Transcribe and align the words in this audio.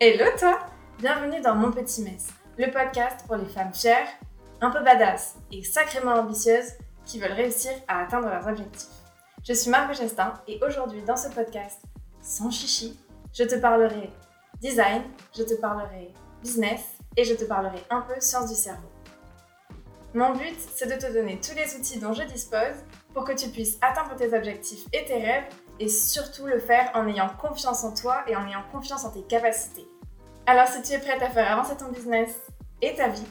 Hello 0.00 0.26
toi 0.38 0.60
Bienvenue 1.00 1.40
dans 1.40 1.56
Mon 1.56 1.72
Petit 1.72 2.02
Mess, 2.02 2.28
le 2.56 2.70
podcast 2.70 3.26
pour 3.26 3.34
les 3.34 3.48
femmes 3.48 3.74
fières, 3.74 4.06
un 4.60 4.70
peu 4.70 4.80
badass 4.84 5.34
et 5.50 5.64
sacrément 5.64 6.12
ambitieuses 6.12 6.74
qui 7.04 7.18
veulent 7.18 7.32
réussir 7.32 7.72
à 7.88 8.04
atteindre 8.04 8.28
leurs 8.28 8.46
objectifs. 8.46 8.86
Je 9.42 9.52
suis 9.52 9.68
Margot 9.72 9.94
Gestin 9.94 10.34
et 10.46 10.60
aujourd'hui 10.64 11.02
dans 11.02 11.16
ce 11.16 11.26
podcast, 11.30 11.80
sans 12.22 12.48
chichi, 12.48 12.96
je 13.34 13.42
te 13.42 13.56
parlerai 13.56 14.12
design, 14.60 15.02
je 15.36 15.42
te 15.42 15.54
parlerai 15.54 16.14
business 16.44 16.82
et 17.16 17.24
je 17.24 17.34
te 17.34 17.44
parlerai 17.44 17.82
un 17.90 18.02
peu 18.02 18.20
sciences 18.20 18.50
du 18.50 18.54
cerveau. 18.54 18.88
Mon 20.14 20.30
but, 20.34 20.56
c'est 20.76 20.86
de 20.86 21.04
te 21.04 21.12
donner 21.12 21.40
tous 21.40 21.56
les 21.56 21.74
outils 21.74 21.98
dont 21.98 22.12
je 22.12 22.22
dispose 22.22 22.84
pour 23.12 23.24
que 23.24 23.32
tu 23.32 23.48
puisses 23.48 23.78
atteindre 23.80 24.14
tes 24.14 24.32
objectifs 24.32 24.86
et 24.92 25.04
tes 25.06 25.20
rêves 25.20 25.48
et 25.80 25.88
surtout 25.88 26.46
le 26.46 26.58
faire 26.58 26.90
en 26.94 27.06
ayant 27.06 27.28
confiance 27.28 27.84
en 27.84 27.94
toi 27.94 28.24
et 28.28 28.36
en 28.36 28.46
ayant 28.46 28.64
confiance 28.72 29.04
en 29.04 29.10
tes 29.10 29.22
capacités. 29.22 29.86
Alors 30.46 30.66
si 30.66 30.82
tu 30.82 30.92
es 30.92 30.98
prête 30.98 31.22
à 31.22 31.30
faire 31.30 31.50
avancer 31.50 31.76
ton 31.76 31.90
business 31.90 32.34
et 32.82 32.94
ta 32.94 33.08
vie, 33.08 33.26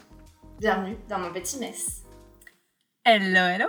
bienvenue 0.60 0.98
dans 1.10 1.20
mon 1.20 1.32
petit 1.32 1.60
mess. 1.60 2.04
Hello, 3.06 3.48
hello 3.48 3.68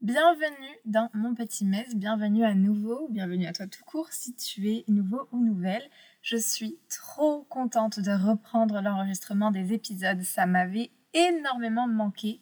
Bienvenue 0.00 0.78
dans 0.84 1.10
mon 1.12 1.34
petit 1.34 1.64
mess, 1.64 1.96
bienvenue 1.96 2.44
à 2.44 2.54
nouveau, 2.54 3.08
bienvenue 3.10 3.46
à 3.46 3.52
toi 3.52 3.66
tout 3.66 3.82
court 3.84 4.12
si 4.12 4.32
tu 4.32 4.70
es 4.70 4.84
nouveau 4.86 5.28
ou 5.32 5.44
nouvelle. 5.44 5.82
Je 6.22 6.36
suis 6.36 6.78
trop 6.88 7.42
contente 7.48 7.98
de 7.98 8.12
reprendre 8.12 8.80
l'enregistrement 8.80 9.50
des 9.50 9.72
épisodes, 9.72 10.22
ça 10.22 10.46
m'avait 10.46 10.92
énormément 11.14 11.88
manqué. 11.88 12.40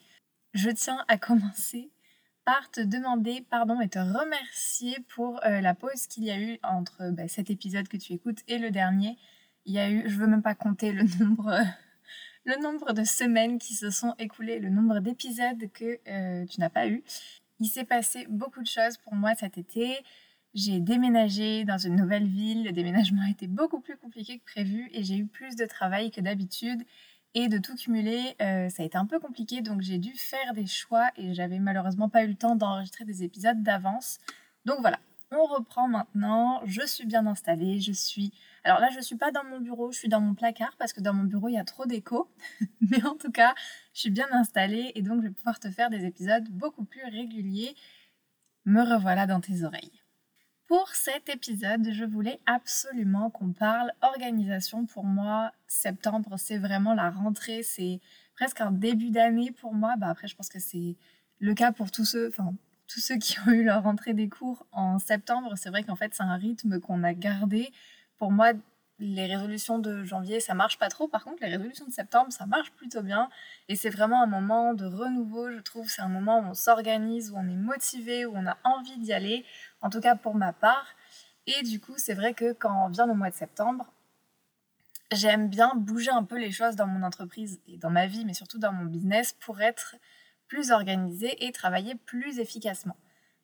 Je 0.52 0.68
tiens 0.68 1.02
à 1.08 1.16
commencer 1.16 1.90
par 2.46 2.70
te 2.70 2.80
demander 2.80 3.44
pardon 3.50 3.80
et 3.80 3.88
te 3.88 3.98
remercier 3.98 4.96
pour 5.08 5.44
euh, 5.44 5.60
la 5.60 5.74
pause 5.74 6.06
qu'il 6.06 6.24
y 6.24 6.30
a 6.30 6.40
eu 6.40 6.58
entre 6.62 7.10
bah, 7.10 7.26
cet 7.26 7.50
épisode 7.50 7.88
que 7.88 7.96
tu 7.96 8.12
écoutes 8.12 8.38
et 8.46 8.58
le 8.58 8.70
dernier. 8.70 9.18
Il 9.66 9.74
y 9.74 9.80
a 9.80 9.90
eu, 9.90 10.08
je 10.08 10.16
veux 10.16 10.28
même 10.28 10.42
pas 10.44 10.54
compter 10.54 10.92
le 10.92 11.02
nombre, 11.18 11.52
le 12.44 12.62
nombre 12.62 12.92
de 12.92 13.02
semaines 13.02 13.58
qui 13.58 13.74
se 13.74 13.90
sont 13.90 14.14
écoulées, 14.20 14.60
le 14.60 14.70
nombre 14.70 15.00
d'épisodes 15.00 15.70
que 15.72 15.98
euh, 16.06 16.46
tu 16.46 16.60
n'as 16.60 16.70
pas 16.70 16.86
eu. 16.86 17.02
Il 17.58 17.66
s'est 17.66 17.84
passé 17.84 18.26
beaucoup 18.30 18.62
de 18.62 18.68
choses 18.68 18.96
pour 18.98 19.16
moi 19.16 19.34
cet 19.34 19.58
été. 19.58 19.96
J'ai 20.54 20.78
déménagé 20.78 21.64
dans 21.64 21.78
une 21.78 21.96
nouvelle 21.96 22.28
ville. 22.28 22.62
Le 22.62 22.70
déménagement 22.70 23.22
a 23.26 23.30
été 23.30 23.48
beaucoup 23.48 23.80
plus 23.80 23.96
compliqué 23.96 24.38
que 24.38 24.44
prévu 24.44 24.88
et 24.92 25.02
j'ai 25.02 25.16
eu 25.16 25.26
plus 25.26 25.56
de 25.56 25.64
travail 25.64 26.12
que 26.12 26.20
d'habitude. 26.20 26.84
Et 27.38 27.48
de 27.48 27.58
tout 27.58 27.74
cumuler, 27.74 28.34
euh, 28.40 28.70
ça 28.70 28.82
a 28.82 28.86
été 28.86 28.96
un 28.96 29.04
peu 29.04 29.20
compliqué, 29.20 29.60
donc 29.60 29.82
j'ai 29.82 29.98
dû 29.98 30.14
faire 30.14 30.54
des 30.54 30.64
choix 30.64 31.10
et 31.18 31.34
j'avais 31.34 31.58
malheureusement 31.58 32.08
pas 32.08 32.24
eu 32.24 32.28
le 32.28 32.34
temps 32.34 32.56
d'enregistrer 32.56 33.04
des 33.04 33.24
épisodes 33.24 33.62
d'avance. 33.62 34.16
Donc 34.64 34.80
voilà, 34.80 34.98
on 35.30 35.44
reprend 35.44 35.86
maintenant, 35.86 36.62
je 36.64 36.80
suis 36.86 37.04
bien 37.04 37.26
installée, 37.26 37.78
je 37.78 37.92
suis... 37.92 38.32
Alors 38.64 38.80
là, 38.80 38.88
je 38.88 39.00
suis 39.00 39.16
pas 39.16 39.32
dans 39.32 39.44
mon 39.44 39.60
bureau, 39.60 39.92
je 39.92 39.98
suis 39.98 40.08
dans 40.08 40.22
mon 40.22 40.32
placard 40.32 40.74
parce 40.78 40.94
que 40.94 41.02
dans 41.02 41.12
mon 41.12 41.24
bureau, 41.24 41.48
il 41.48 41.56
y 41.56 41.58
a 41.58 41.64
trop 41.64 41.84
d'écho. 41.84 42.26
Mais 42.80 43.04
en 43.04 43.16
tout 43.16 43.30
cas, 43.30 43.54
je 43.92 44.00
suis 44.00 44.10
bien 44.10 44.28
installée 44.32 44.92
et 44.94 45.02
donc 45.02 45.20
je 45.20 45.28
vais 45.28 45.34
pouvoir 45.34 45.60
te 45.60 45.70
faire 45.70 45.90
des 45.90 46.06
épisodes 46.06 46.48
beaucoup 46.48 46.84
plus 46.84 47.04
réguliers. 47.04 47.76
Me 48.64 48.80
revoilà 48.80 49.26
dans 49.26 49.42
tes 49.42 49.62
oreilles. 49.62 49.92
Pour 50.68 50.88
cet 50.88 51.28
épisode, 51.28 51.92
je 51.92 52.04
voulais 52.04 52.40
absolument 52.44 53.30
qu'on 53.30 53.52
parle 53.52 53.92
organisation. 54.02 54.84
Pour 54.84 55.04
moi, 55.04 55.52
septembre, 55.68 56.34
c'est 56.38 56.58
vraiment 56.58 56.92
la 56.92 57.08
rentrée, 57.08 57.62
c'est 57.62 58.00
presque 58.34 58.60
un 58.60 58.72
début 58.72 59.10
d'année 59.10 59.52
pour 59.52 59.74
moi. 59.74 59.94
Bah 59.96 60.08
après, 60.08 60.26
je 60.26 60.34
pense 60.34 60.48
que 60.48 60.58
c'est 60.58 60.96
le 61.38 61.54
cas 61.54 61.70
pour 61.70 61.92
tous 61.92 62.04
ceux, 62.04 62.26
enfin, 62.26 62.52
tous 62.88 62.98
ceux 62.98 63.16
qui 63.16 63.38
ont 63.46 63.52
eu 63.52 63.62
leur 63.62 63.84
rentrée 63.84 64.12
des 64.12 64.28
cours 64.28 64.66
en 64.72 64.98
septembre. 64.98 65.52
C'est 65.54 65.70
vrai 65.70 65.84
qu'en 65.84 65.94
fait, 65.94 66.12
c'est 66.14 66.24
un 66.24 66.34
rythme 66.34 66.80
qu'on 66.80 67.04
a 67.04 67.14
gardé. 67.14 67.70
Pour 68.18 68.32
moi, 68.32 68.52
les 68.98 69.26
résolutions 69.26 69.78
de 69.78 70.04
janvier, 70.04 70.40
ça 70.40 70.54
marche 70.54 70.78
pas 70.78 70.88
trop. 70.88 71.06
Par 71.06 71.24
contre, 71.24 71.42
les 71.42 71.48
résolutions 71.48 71.86
de 71.86 71.92
septembre, 71.92 72.32
ça 72.32 72.46
marche 72.46 72.72
plutôt 72.72 73.02
bien. 73.02 73.28
Et 73.68 73.76
c'est 73.76 73.90
vraiment 73.90 74.22
un 74.22 74.26
moment 74.26 74.74
de 74.74 74.86
renouveau, 74.86 75.50
je 75.50 75.58
trouve. 75.58 75.88
C'est 75.88 76.02
un 76.02 76.08
moment 76.08 76.40
où 76.40 76.44
on 76.44 76.54
s'organise, 76.54 77.30
où 77.30 77.36
on 77.36 77.46
est 77.46 77.56
motivé, 77.56 78.24
où 78.24 78.32
on 78.34 78.46
a 78.46 78.56
envie 78.64 78.98
d'y 78.98 79.12
aller 79.12 79.44
en 79.86 79.90
tout 79.90 80.00
cas 80.00 80.16
pour 80.16 80.34
ma 80.34 80.52
part. 80.52 80.88
Et 81.46 81.62
du 81.62 81.80
coup, 81.80 81.94
c'est 81.96 82.14
vrai 82.14 82.34
que 82.34 82.52
quand 82.52 82.88
vient 82.88 83.06
le 83.06 83.14
mois 83.14 83.30
de 83.30 83.36
septembre, 83.36 83.92
j'aime 85.12 85.48
bien 85.48 85.72
bouger 85.76 86.10
un 86.10 86.24
peu 86.24 86.38
les 86.38 86.50
choses 86.50 86.74
dans 86.74 86.88
mon 86.88 87.04
entreprise 87.04 87.60
et 87.68 87.76
dans 87.76 87.90
ma 87.90 88.08
vie, 88.08 88.24
mais 88.24 88.34
surtout 88.34 88.58
dans 88.58 88.72
mon 88.72 88.84
business 88.86 89.32
pour 89.32 89.60
être 89.60 89.94
plus 90.48 90.72
organisée 90.72 91.46
et 91.46 91.52
travailler 91.52 91.94
plus 91.94 92.40
efficacement. 92.40 92.96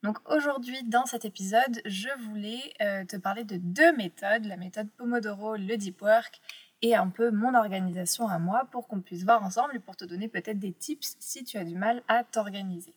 Donc 0.03 0.19
aujourd'hui, 0.29 0.83
dans 0.83 1.07
cet 1.07 1.25
épisode, 1.25 1.81
je 1.85 2.09
voulais 2.25 2.75
euh, 2.81 3.05
te 3.05 3.17
parler 3.17 3.45
de 3.45 3.57
deux 3.57 3.93
méthodes, 3.97 4.45
la 4.47 4.57
méthode 4.57 4.91
Pomodoro, 4.97 5.55
le 5.55 5.77
Deep 5.77 6.03
Work 6.03 6.41
et 6.83 6.97
un 6.97 7.09
peu 7.09 7.31
mon 7.31 7.55
organisation 7.55 8.27
à 8.27 8.41
moi 8.41 8.67
pour 8.73 8.89
qu'on 8.89 9.01
puisse 9.01 9.23
voir 9.23 9.45
ensemble 9.45 9.77
et 9.77 9.79
pour 9.79 9.95
te 9.95 10.05
donner 10.05 10.27
peut-être 10.27 10.59
des 10.59 10.73
tips 10.73 11.15
si 11.21 11.45
tu 11.45 11.57
as 11.57 11.65
du 11.65 11.77
mal 11.77 12.03
à 12.09 12.25
t'organiser. 12.25 12.95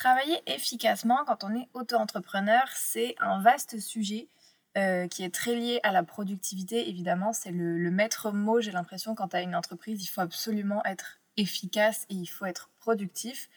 Travailler 0.00 0.40
efficacement 0.46 1.26
quand 1.26 1.44
on 1.44 1.54
est 1.54 1.68
auto-entrepreneur, 1.74 2.66
c'est 2.74 3.14
un 3.20 3.42
vaste 3.42 3.78
sujet 3.80 4.28
euh, 4.78 5.06
qui 5.08 5.22
est 5.24 5.34
très 5.34 5.54
lié 5.54 5.78
à 5.82 5.92
la 5.92 6.02
productivité. 6.02 6.88
Évidemment, 6.88 7.34
c'est 7.34 7.50
le, 7.50 7.90
maître 7.90 8.32
mot, 8.32 8.62
j'ai 8.62 8.70
l'impression, 8.70 9.14
quand 9.14 9.28
tu 9.28 9.36
as 9.36 9.42
une 9.42 9.54
entreprise, 9.54 10.02
il 10.02 10.06
faut 10.06 10.22
absolument 10.22 10.82
être 10.86 11.20
efficace 11.36 12.06
et 12.08 12.14
il 12.14 12.24
faut 12.24 12.46
être 12.46 12.70
productif. 12.80 13.50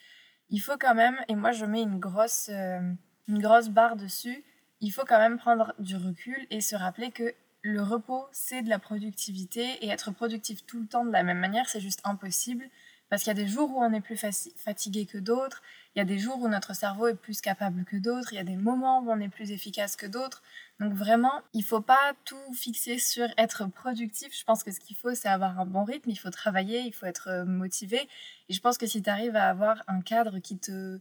Il 0.49 0.59
faut 0.59 0.75
quand 0.77 0.95
même, 0.95 1.15
et 1.29 1.35
moi 1.35 1.53
je 1.53 1.63
mets 1.63 1.81
une 1.81 1.97
grosse, 1.97 2.49
euh, 2.49 2.91
une 3.29 3.41
grosse 3.41 3.69
barre 3.69 3.95
dessus, 3.95 4.43
il 4.81 4.91
faut 4.91 5.05
quand 5.07 5.19
même 5.19 5.37
prendre 5.37 5.73
du 5.79 5.95
recul 5.95 6.45
et 6.49 6.59
se 6.59 6.75
rappeler 6.75 7.11
que 7.11 7.33
le 7.61 7.81
repos, 7.81 8.27
c'est 8.33 8.63
de 8.63 8.69
la 8.69 8.79
productivité 8.79 9.77
et 9.79 9.87
être 9.87 10.11
productif 10.11 10.65
tout 10.65 10.81
le 10.81 10.87
temps 10.87 11.05
de 11.05 11.11
la 11.13 11.23
même 11.23 11.39
manière, 11.39 11.69
c'est 11.69 11.79
juste 11.79 12.01
impossible. 12.03 12.69
Parce 13.13 13.21
qu'il 13.21 13.29
y 13.29 13.39
a 13.39 13.43
des 13.43 13.47
jours 13.47 13.69
où 13.69 13.83
on 13.83 13.93
est 13.93 14.01
plus 14.01 14.17
fatigué 14.57 15.05
que 15.05 15.19
d'autres, 15.19 15.61
il 15.95 15.99
y 15.99 16.01
a 16.01 16.05
des 16.05 16.17
jours 16.17 16.41
où 16.41 16.47
notre 16.47 16.75
cerveau 16.75 17.07
est 17.07 17.15
plus 17.15 17.39
capable 17.39 17.85
que 17.85 17.97
d'autres, 17.97 18.33
il 18.33 18.37
y 18.37 18.39
a 18.39 18.43
des 18.43 18.55
moments 18.55 19.01
où 19.01 19.11
on 19.11 19.19
est 19.19 19.29
plus 19.29 19.51
efficace 19.51 19.95
que 19.95 20.07
d'autres. 20.07 20.41
Donc 20.79 20.93
vraiment, 20.93 21.41
il 21.53 21.63
faut 21.63 21.81
pas 21.81 22.13
tout 22.25 22.53
fixer 22.53 22.97
sur 22.97 23.27
être 23.37 23.67
productif. 23.67 24.35
Je 24.37 24.43
pense 24.43 24.63
que 24.63 24.71
ce 24.71 24.79
qu'il 24.79 24.95
faut, 24.95 25.13
c'est 25.13 25.29
avoir 25.29 25.59
un 25.59 25.65
bon 25.65 25.83
rythme, 25.83 26.09
il 26.09 26.15
faut 26.15 26.31
travailler, 26.31 26.81
il 26.81 26.93
faut 26.93 27.05
être 27.05 27.27
euh, 27.29 27.45
motivé. 27.45 28.09
Et 28.49 28.53
je 28.53 28.59
pense 28.59 28.79
que 28.79 28.87
si 28.87 29.03
tu 29.03 29.09
arrives 29.09 29.35
à 29.35 29.49
avoir 29.49 29.83
un 29.87 30.01
cadre 30.01 30.39
qui 30.39 30.57
te 30.57 30.99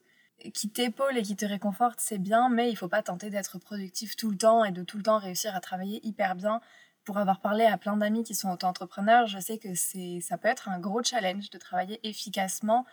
qui 0.54 0.68
t'épaule 0.68 1.16
et 1.16 1.22
qui 1.22 1.36
te 1.36 1.46
réconforte, 1.46 2.00
c'est 2.00 2.18
bien, 2.18 2.48
mais 2.48 2.68
il 2.70 2.76
faut 2.76 2.88
pas 2.88 3.02
tenter 3.02 3.30
d'être 3.30 3.58
productif 3.58 4.16
tout 4.16 4.30
le 4.30 4.36
temps 4.36 4.64
et 4.64 4.72
de 4.72 4.82
tout 4.82 4.96
le 4.96 5.02
temps 5.04 5.18
réussir 5.18 5.54
à 5.54 5.60
travailler 5.60 6.04
hyper 6.06 6.34
bien. 6.34 6.60
Pour 7.04 7.18
avoir 7.18 7.40
parlé 7.40 7.64
à 7.64 7.78
plein 7.78 7.96
d'amis 7.96 8.24
qui 8.24 8.34
sont 8.34 8.50
auto-entrepreneurs, 8.50 9.26
je 9.26 9.38
sais 9.38 9.58
que 9.58 9.74
c'est 9.74 10.20
ça 10.20 10.38
peut 10.38 10.48
être 10.48 10.68
un 10.68 10.78
gros 10.78 11.02
challenge 11.02 11.50
de 11.50 11.58
travailler 11.58 12.00
efficacement 12.06 12.84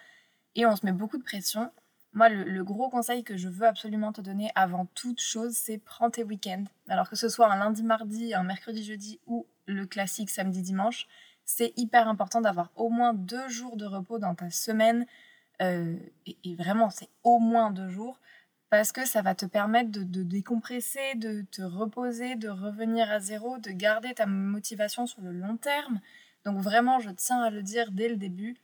et 0.55 0.65
on 0.65 0.75
se 0.75 0.85
met 0.85 0.91
beaucoup 0.91 1.17
de 1.17 1.23
pression. 1.23 1.71
Moi, 2.13 2.29
le, 2.29 2.63
gros 2.63 2.89
conseil 2.89 3.23
que 3.23 3.37
je 3.37 3.47
veux 3.49 3.67
absolument 3.67 4.11
te 4.11 4.21
donner 4.21 4.51
avant 4.55 4.85
toute 4.95 5.21
chose, 5.21 5.53
c'est 5.53 5.77
prends 5.77 6.09
tes 6.09 6.23
week-ends. 6.23 6.63
Alors 6.87 7.09
que 7.09 7.15
ce 7.15 7.29
soit 7.29 7.51
un 7.51 7.57
lundi, 7.57 7.83
mardi, 7.83 8.33
un 8.33 8.43
mercredi, 8.43 8.83
jeudi 8.83 9.19
ou 9.27 9.45
le 9.67 9.85
classique 9.85 10.31
samedi, 10.31 10.63
dimanche, 10.63 11.07
c'est 11.45 11.71
hyper 11.77 12.07
important 12.07 12.41
d'avoir 12.41 12.71
au 12.75 12.89
moins 12.89 13.13
deux 13.13 13.47
jours 13.49 13.77
de 13.77 13.85
repos 13.85 14.17
dans 14.17 14.33
ta 14.33 14.49
semaine. 14.49 15.05
Euh, 15.61 15.97
et, 16.25 16.55
vraiment, 16.55 16.89
c'est 16.89 17.09
au 17.23 17.37
moins 17.39 17.69
deux 17.69 17.89
jours 17.89 18.19
parce 18.71 18.91
que 18.91 19.05
ça 19.05 19.21
va 19.21 19.35
te 19.35 19.45
permettre 19.45 19.91
de, 19.91 20.03
de, 20.03 20.23
décompresser, 20.23 21.15
de 21.15 21.41
te 21.51 21.61
reposer, 21.61 22.35
de 22.35 22.49
revenir 22.49 23.09
à 23.11 23.19
zéro, 23.19 23.57
de 23.59 23.71
garder 23.71 24.13
ta 24.13 24.25
motivation 24.25 25.05
sur 25.05 25.21
le 25.21 25.31
long 25.31 25.57
terme. 25.57 26.01
Donc 26.45 26.57
vraiment, 26.59 26.99
je 26.99 27.09
tiens 27.11 27.41
à 27.41 27.49
le 27.49 27.61
dire 27.61 27.91
dès 27.91 28.09
le 28.09 28.15
début, 28.15 28.57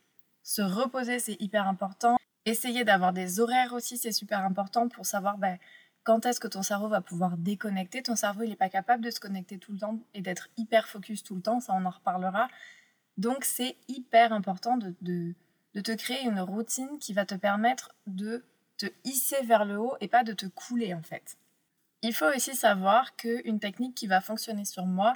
se 0.44 0.62
reposer, 0.62 1.20
c'est 1.20 1.40
hyper 1.42 1.68
important. 1.68 2.18
Essayer 2.46 2.84
d'avoir 2.84 3.12
des 3.12 3.40
horaires 3.40 3.74
aussi, 3.74 3.98
c'est 3.98 4.12
super 4.12 4.40
important 4.40 4.88
pour 4.88 5.06
savoir 5.06 5.38
ben, 5.38 5.58
quand 6.04 6.26
est-ce 6.28 6.40
que 6.40 6.48
ton 6.48 6.62
cerveau 6.62 6.88
va 6.88 7.02
pouvoir 7.02 7.36
déconnecter. 7.38 8.04
Ton 8.04 8.16
cerveau, 8.16 8.44
il 8.44 8.50
n'est 8.50 8.56
pas 8.56 8.70
capable 8.70 9.04
de 9.04 9.10
se 9.10 9.20
connecter 9.20 9.58
tout 9.58 9.74
le 9.74 9.80
temps 9.80 10.00
et 10.14 10.22
d'être 10.22 10.50
hyper 10.56 10.88
focus 10.88 11.24
tout 11.24 11.36
le 11.36 11.42
temps, 11.42 11.60
ça 11.60 11.74
on 11.74 11.84
en 11.84 11.90
reparlera. 11.90 12.48
Donc 13.18 13.44
c'est 13.44 13.76
hyper 13.88 14.32
important 14.32 14.78
de, 14.78 14.94
de, 15.02 15.82
te 15.82 15.92
créer 15.92 16.24
une 16.24 16.40
routine 16.40 17.00
qui 17.00 17.14
va 17.14 17.26
te 17.26 17.36
permettre 17.36 17.96
de 18.06 18.46
te 18.78 18.86
hisser 19.04 19.42
vers 19.44 19.66
le 19.66 19.80
haut 19.80 19.96
et 20.00 20.08
pas 20.08 20.24
de 20.24 20.34
te 20.34 20.46
couler 20.46 20.94
en 20.94 21.02
fait. 21.02 21.38
Il 22.04 22.14
faut 22.14 22.32
aussi 22.36 22.56
savoir 22.56 23.16
qu'une 23.16 23.60
technique 23.60 23.96
qui 23.96 24.06
va 24.06 24.22
fonctionner 24.22 24.66
sur 24.66 24.86
moi 24.86 25.14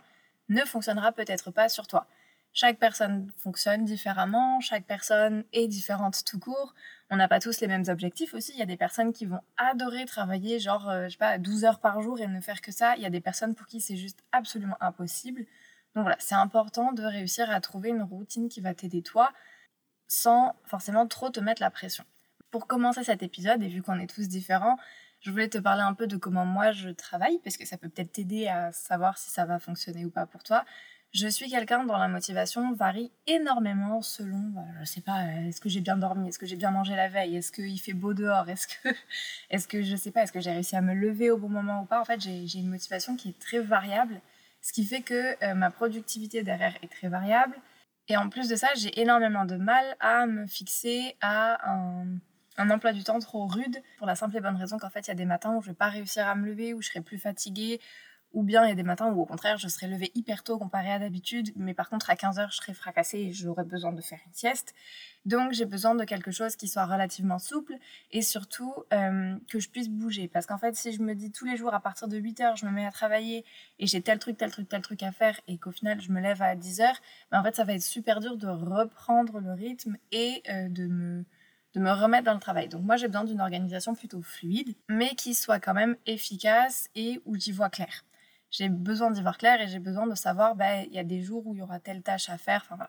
ne 0.48 0.62
fonctionnera 0.62 1.12
peut-être 1.12 1.52
pas 1.52 1.70
sur 1.70 1.86
toi. 1.86 2.08
Chaque 2.52 2.80
personne 2.80 3.32
fonctionne 3.38 3.86
différemment, 3.86 4.60
chaque 4.60 4.86
personne 4.86 5.44
est 5.54 5.68
différente 5.68 6.24
tout 6.26 6.40
court. 6.40 6.74
On 7.12 7.16
n'a 7.16 7.28
pas 7.28 7.40
tous 7.40 7.60
les 7.62 7.68
mêmes 7.68 7.86
objectifs 7.88 8.34
aussi. 8.34 8.52
Il 8.54 8.60
y 8.60 8.62
a 8.62 8.68
des 8.68 8.78
personnes 8.78 9.14
qui 9.14 9.26
vont 9.26 9.42
adorer 9.58 10.06
travailler 10.06 10.60
genre, 10.60 10.90
euh, 10.90 11.06
je 11.06 11.14
sais 11.14 11.18
pas, 11.18 11.38
12 11.38 11.66
heures 11.66 11.80
par 11.80 12.02
jour 12.02 12.20
et 12.20 12.28
ne 12.28 12.40
faire 12.40 12.62
que 12.62 12.72
ça. 12.72 12.96
Il 12.98 13.02
y 13.02 13.06
a 13.06 13.10
des 13.10 13.22
personnes 13.22 13.56
pour 13.56 13.66
qui 13.66 13.82
c'est 13.82 13.98
juste 13.98 14.24
absolument 14.32 14.78
impossible. 14.80 15.46
Donc 15.96 16.04
voilà, 16.04 16.18
c'est 16.20 16.36
important 16.36 16.92
de 16.92 17.04
réussir 17.04 17.50
à 17.50 17.60
trouver 17.62 17.90
une 17.90 18.04
routine 18.04 18.48
qui 18.48 18.62
va 18.62 18.74
t'aider 18.74 19.02
toi 19.02 19.32
sans 20.08 20.56
forcément 20.66 21.08
trop 21.08 21.30
te 21.30 21.40
mettre 21.40 21.62
la 21.62 21.72
pression. 21.72 22.04
Pour 22.52 22.68
commencer 22.68 23.04
cet 23.04 23.24
épisode, 23.24 23.62
et 23.64 23.68
vu 23.68 23.82
qu'on 23.82 24.00
est 24.00 24.10
tous 24.10 24.28
différents, 24.28 24.78
je 25.22 25.32
voulais 25.32 25.50
te 25.50 25.58
parler 25.58 25.84
un 25.84 25.94
peu 25.94 26.08
de 26.08 26.18
comment 26.18 26.46
moi 26.46 26.72
je 26.72 26.90
travaille, 26.90 27.40
parce 27.44 27.58
que 27.58 27.66
ça 27.66 27.78
peut 27.78 27.90
peut-être 27.90 28.12
t'aider 28.14 28.48
à 28.48 28.72
savoir 28.72 29.18
si 29.18 29.30
ça 29.30 29.46
va 29.46 29.60
fonctionner 29.60 30.06
ou 30.06 30.10
pas 30.10 30.26
pour 30.26 30.44
toi. 30.44 30.66
Je 31.12 31.28
suis 31.28 31.50
quelqu'un 31.50 31.86
dont 31.86 31.98
la 31.98 32.08
motivation 32.08 32.72
varie 32.74 33.12
énormément 33.26 34.04
selon, 34.04 34.38
bah, 34.38 34.62
je 34.80 34.86
sais 34.86 35.02
pas, 35.02 35.24
est-ce 35.48 35.60
que 35.60 35.68
j'ai 35.68 35.82
bien 35.82 35.98
dormi, 35.98 36.28
est-ce 36.28 36.38
que 36.38 36.46
j'ai 36.46 36.56
bien 36.56 36.70
mangé 36.70 36.96
la 36.96 37.10
veille, 37.10 37.36
est-ce 37.36 37.52
qu'il 37.52 37.80
fait 37.80 37.94
beau 37.94 38.14
dehors, 38.14 38.48
est-ce 38.48 38.68
que, 38.68 38.90
est-ce 39.50 39.68
que 39.68 39.82
je 39.82 39.96
sais 39.96 40.12
pas, 40.12 40.22
est-ce 40.22 40.32
que 40.32 40.40
j'ai 40.40 40.52
réussi 40.52 40.76
à 40.76 40.82
me 40.82 40.94
lever 40.94 41.32
au 41.32 41.38
bon 41.38 41.50
moment 41.50 41.82
ou 41.82 41.86
pas. 41.86 42.00
En 42.00 42.06
fait, 42.06 42.22
j'ai 42.22 42.60
une 42.60 42.70
motivation 42.70 43.16
qui 43.16 43.30
est 43.30 43.40
très 43.40 43.60
variable, 43.60 44.22
ce 44.62 44.72
qui 44.72 44.86
fait 44.86 45.02
que 45.02 45.44
euh, 45.44 45.56
ma 45.56 45.72
productivité 45.72 46.44
derrière 46.44 46.76
est 46.84 46.92
très 46.92 47.08
variable. 47.08 47.56
Et 48.08 48.16
en 48.16 48.30
plus 48.30 48.48
de 48.48 48.56
ça, 48.56 48.68
j'ai 48.76 49.00
énormément 49.00 49.46
de 49.46 49.56
mal 49.56 49.96
à 50.00 50.28
me 50.28 50.46
fixer 50.46 51.16
à 51.22 51.72
un, 51.72 52.06
un 52.58 52.70
emploi 52.70 52.94
du 52.94 53.04
temps 53.04 53.20
trop 53.20 53.48
rude 53.48 53.82
pour 53.98 54.06
la 54.06 54.16
simple 54.16 54.38
et 54.38 54.42
bonne 54.42 54.58
raison 54.58 54.78
qu'en 54.78 54.90
fait, 54.92 55.02
il 55.02 55.08
y 55.08 55.12
a 55.12 55.16
des 55.16 55.26
matins 55.26 55.56
où 55.56 55.62
je 55.62 55.68
vais 55.70 55.76
pas 55.76 55.90
réussir 55.90 56.28
à 56.28 56.36
me 56.36 56.46
lever, 56.46 56.76
où 56.76 56.84
je 56.84 56.90
serai 56.90 57.02
plus 57.02 57.18
fatiguée, 57.18 57.80
ou 58.34 58.44
bien 58.44 58.64
il 58.66 58.70
y 58.70 58.72
a 58.72 58.76
des 58.76 58.84
matins 58.84 59.12
où 59.12 59.22
au 59.22 59.26
contraire 59.26 59.58
je 59.58 59.68
serais 59.68 59.88
levée 59.88 60.12
hyper 60.16 60.44
tôt 60.44 60.58
comparé 60.58 60.92
à 60.92 61.00
d'habitude, 61.00 61.52
mais 61.56 61.74
par 61.74 61.90
contre 61.90 62.10
à 62.10 62.16
15h 62.16 62.52
je 62.52 62.58
serais 62.58 62.74
fracassée 62.74 63.20
et 63.20 63.32
j'aurais 63.34 63.64
besoin 63.64 63.92
de 63.92 64.02
faire 64.02 64.20
une 64.26 64.34
sieste. 64.34 64.74
Donc 65.26 65.52
j'ai 65.52 65.66
besoin 65.66 65.96
de 65.96 66.04
quelque 66.04 66.32
chose 66.32 66.56
qui 66.56 66.68
soit 66.68 66.86
relativement 66.86 67.40
souple 67.40 67.76
et 68.12 68.22
surtout 68.22 68.74
euh, 68.94 69.36
que 69.50 69.60
je 69.60 69.70
puisse 69.70 69.90
bouger. 69.90 70.28
Parce 70.28 70.46
qu'en 70.46 70.58
fait 70.58 70.76
si 70.76 70.92
je 70.92 71.02
me 71.02 71.16
dis 71.16 71.32
tous 71.32 71.46
les 71.46 71.58
jours 71.58 71.74
à 71.74 71.80
partir 71.80 72.08
de 72.08 72.20
8h 72.20 72.58
je 72.60 72.66
me 72.66 72.72
mets 72.72 72.86
à 72.86 72.92
travailler 72.92 73.46
et 73.80 73.88
j'ai 73.88 74.02
tel 74.02 74.20
truc, 74.20 74.38
tel 74.38 74.52
truc, 74.52 74.70
tel 74.70 74.82
truc 74.82 75.02
à 75.04 75.12
faire 75.12 75.40
et 75.48 75.58
qu'au 75.58 75.72
final 75.72 76.00
je 76.02 76.12
me 76.12 76.22
lève 76.22 76.42
à 76.42 76.56
10h, 76.56 76.94
ben, 77.32 77.40
en 77.40 77.44
fait 77.44 77.56
ça 77.56 77.64
va 77.64 77.74
être 77.74 77.82
super 77.82 78.20
dur 78.20 78.38
de 78.38 78.48
reprendre 78.48 79.40
le 79.40 79.54
rythme 79.54 79.98
et 80.12 80.44
euh, 80.50 80.70
de 80.70 80.86
me 80.88 81.26
de 81.76 81.80
me 81.80 81.92
remettre 81.92 82.24
dans 82.24 82.34
le 82.34 82.40
travail. 82.40 82.68
Donc 82.68 82.84
moi 82.84 82.98
j'ai 82.98 83.08
besoin 83.08 83.24
d'une 83.24 83.42
organisation 83.42 83.94
plutôt 83.94 84.22
fluide, 84.24 84.76
mais 84.88 85.10
qui 85.10 85.36
soit 85.36 85.60
quand 85.60 85.76
même 85.76 85.96
efficace 86.08 86.90
et 86.96 87.22
où 87.26 87.36
j'y 87.36 87.52
vois 87.52 87.70
clair 87.70 88.04
j'ai 88.52 88.70
besoin 88.70 89.12
d'y 89.12 89.22
voir 89.22 89.38
clair 89.38 89.62
et 89.62 89.68
j'ai 89.68 89.80
besoin 89.80 90.08
de 90.08 90.16
savoir, 90.16 90.56
ben, 90.56 90.86
il 90.88 90.94
y 90.94 91.00
a 91.00 91.04
des 91.04 91.22
jours 91.22 91.46
où 91.48 91.54
il 91.54 91.60
y 91.60 91.62
aura 91.62 91.80
telle 91.80 92.02
tâche 92.02 92.30
à 92.30 92.38
faire. 92.38 92.66
Enfin. 92.72 92.88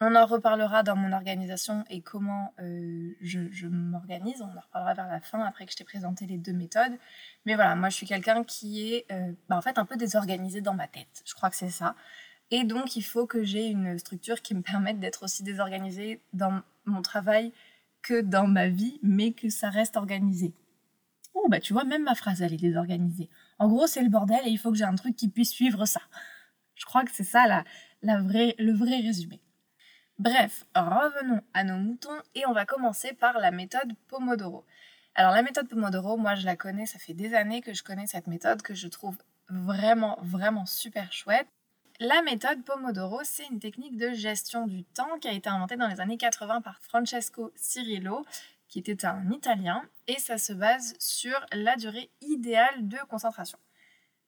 On 0.00 0.16
en 0.16 0.26
reparlera 0.26 0.82
dans 0.82 0.96
mon 0.96 1.12
organisation 1.12 1.84
et 1.88 2.00
comment 2.00 2.52
euh, 2.60 3.16
je, 3.20 3.66
m'organise. 3.66 4.42
On 4.42 4.46
en 4.46 4.60
reparlera 4.60 4.94
vers 4.94 5.08
la 5.08 5.20
fin 5.20 5.40
après 5.40 5.66
que 5.66 5.72
je 5.72 5.76
t'ai 5.76 5.84
présenté 5.84 6.26
les 6.26 6.36
deux 6.36 6.52
méthodes. 6.52 6.92
Mais 7.46 7.54
voilà, 7.54 7.76
moi 7.76 7.88
je 7.88 7.96
suis 7.96 8.06
quelqu'un 8.06 8.42
qui 8.44 8.92
est 8.92 9.06
euh, 9.12 9.32
ben, 9.48 9.56
en 9.56 9.62
fait 9.62 9.78
un 9.78 9.84
peu 9.84 9.96
désorganisé 9.96 10.60
dans 10.60 10.74
ma 10.74 10.88
tête. 10.88 11.22
Je 11.24 11.32
crois 11.34 11.48
que 11.48 11.56
c'est 11.56 11.70
ça. 11.70 11.94
Et 12.50 12.64
donc 12.64 12.96
il 12.96 13.02
faut 13.02 13.26
que 13.26 13.44
j'ai 13.44 13.68
une 13.68 13.98
structure 13.98 14.42
qui 14.42 14.54
me 14.54 14.62
permette 14.62 14.98
d'être 15.00 15.22
aussi 15.22 15.42
désorganisée 15.42 16.20
dans 16.32 16.60
mon 16.84 17.00
travail 17.00 17.52
que 18.02 18.20
dans 18.20 18.46
ma 18.46 18.68
vie, 18.68 18.98
mais 19.02 19.32
que 19.32 19.48
ça 19.48 19.70
reste 19.70 19.96
organisé. 19.96 20.52
Oh, 21.34 21.48
bah 21.48 21.60
tu 21.60 21.72
vois, 21.72 21.84
même 21.84 22.04
ma 22.04 22.14
phrase, 22.14 22.42
elle 22.42 22.54
est 22.54 22.56
désorganisée. 22.56 23.28
En 23.58 23.68
gros, 23.68 23.86
c'est 23.86 24.02
le 24.02 24.08
bordel 24.08 24.40
et 24.46 24.50
il 24.50 24.58
faut 24.58 24.70
que 24.70 24.78
j'ai 24.78 24.84
un 24.84 24.94
truc 24.94 25.16
qui 25.16 25.28
puisse 25.28 25.50
suivre 25.50 25.84
ça. 25.84 26.00
Je 26.74 26.84
crois 26.84 27.04
que 27.04 27.10
c'est 27.12 27.24
ça 27.24 27.46
la, 27.46 27.64
la 28.02 28.18
le 28.18 28.72
vrai 28.72 28.96
résumé. 28.96 29.40
Bref, 30.18 30.64
revenons 30.76 31.42
à 31.54 31.64
nos 31.64 31.76
moutons 31.76 32.20
et 32.36 32.46
on 32.46 32.52
va 32.52 32.64
commencer 32.64 33.12
par 33.14 33.40
la 33.40 33.50
méthode 33.50 33.94
Pomodoro. 34.06 34.64
Alors 35.16 35.32
la 35.32 35.42
méthode 35.42 35.68
Pomodoro, 35.68 36.16
moi 36.16 36.36
je 36.36 36.46
la 36.46 36.54
connais, 36.54 36.86
ça 36.86 37.00
fait 37.00 37.14
des 37.14 37.34
années 37.34 37.60
que 37.60 37.74
je 37.74 37.82
connais 37.82 38.06
cette 38.06 38.28
méthode 38.28 38.62
que 38.62 38.74
je 38.74 38.86
trouve 38.86 39.16
vraiment, 39.48 40.18
vraiment 40.22 40.66
super 40.66 41.12
chouette. 41.12 41.48
La 42.00 42.22
méthode 42.22 42.64
Pomodoro, 42.64 43.20
c'est 43.24 43.46
une 43.46 43.58
technique 43.58 43.96
de 43.96 44.12
gestion 44.12 44.66
du 44.66 44.84
temps 44.84 45.18
qui 45.20 45.28
a 45.28 45.32
été 45.32 45.48
inventée 45.48 45.76
dans 45.76 45.88
les 45.88 46.00
années 46.00 46.16
80 46.16 46.60
par 46.60 46.80
Francesco 46.80 47.52
Cirillo 47.56 48.24
qui 48.74 48.80
était 48.80 49.06
un 49.06 49.30
Italien, 49.30 49.84
et 50.08 50.18
ça 50.18 50.36
se 50.36 50.52
base 50.52 50.96
sur 50.98 51.38
la 51.52 51.76
durée 51.76 52.10
idéale 52.22 52.88
de 52.88 52.96
concentration. 53.08 53.56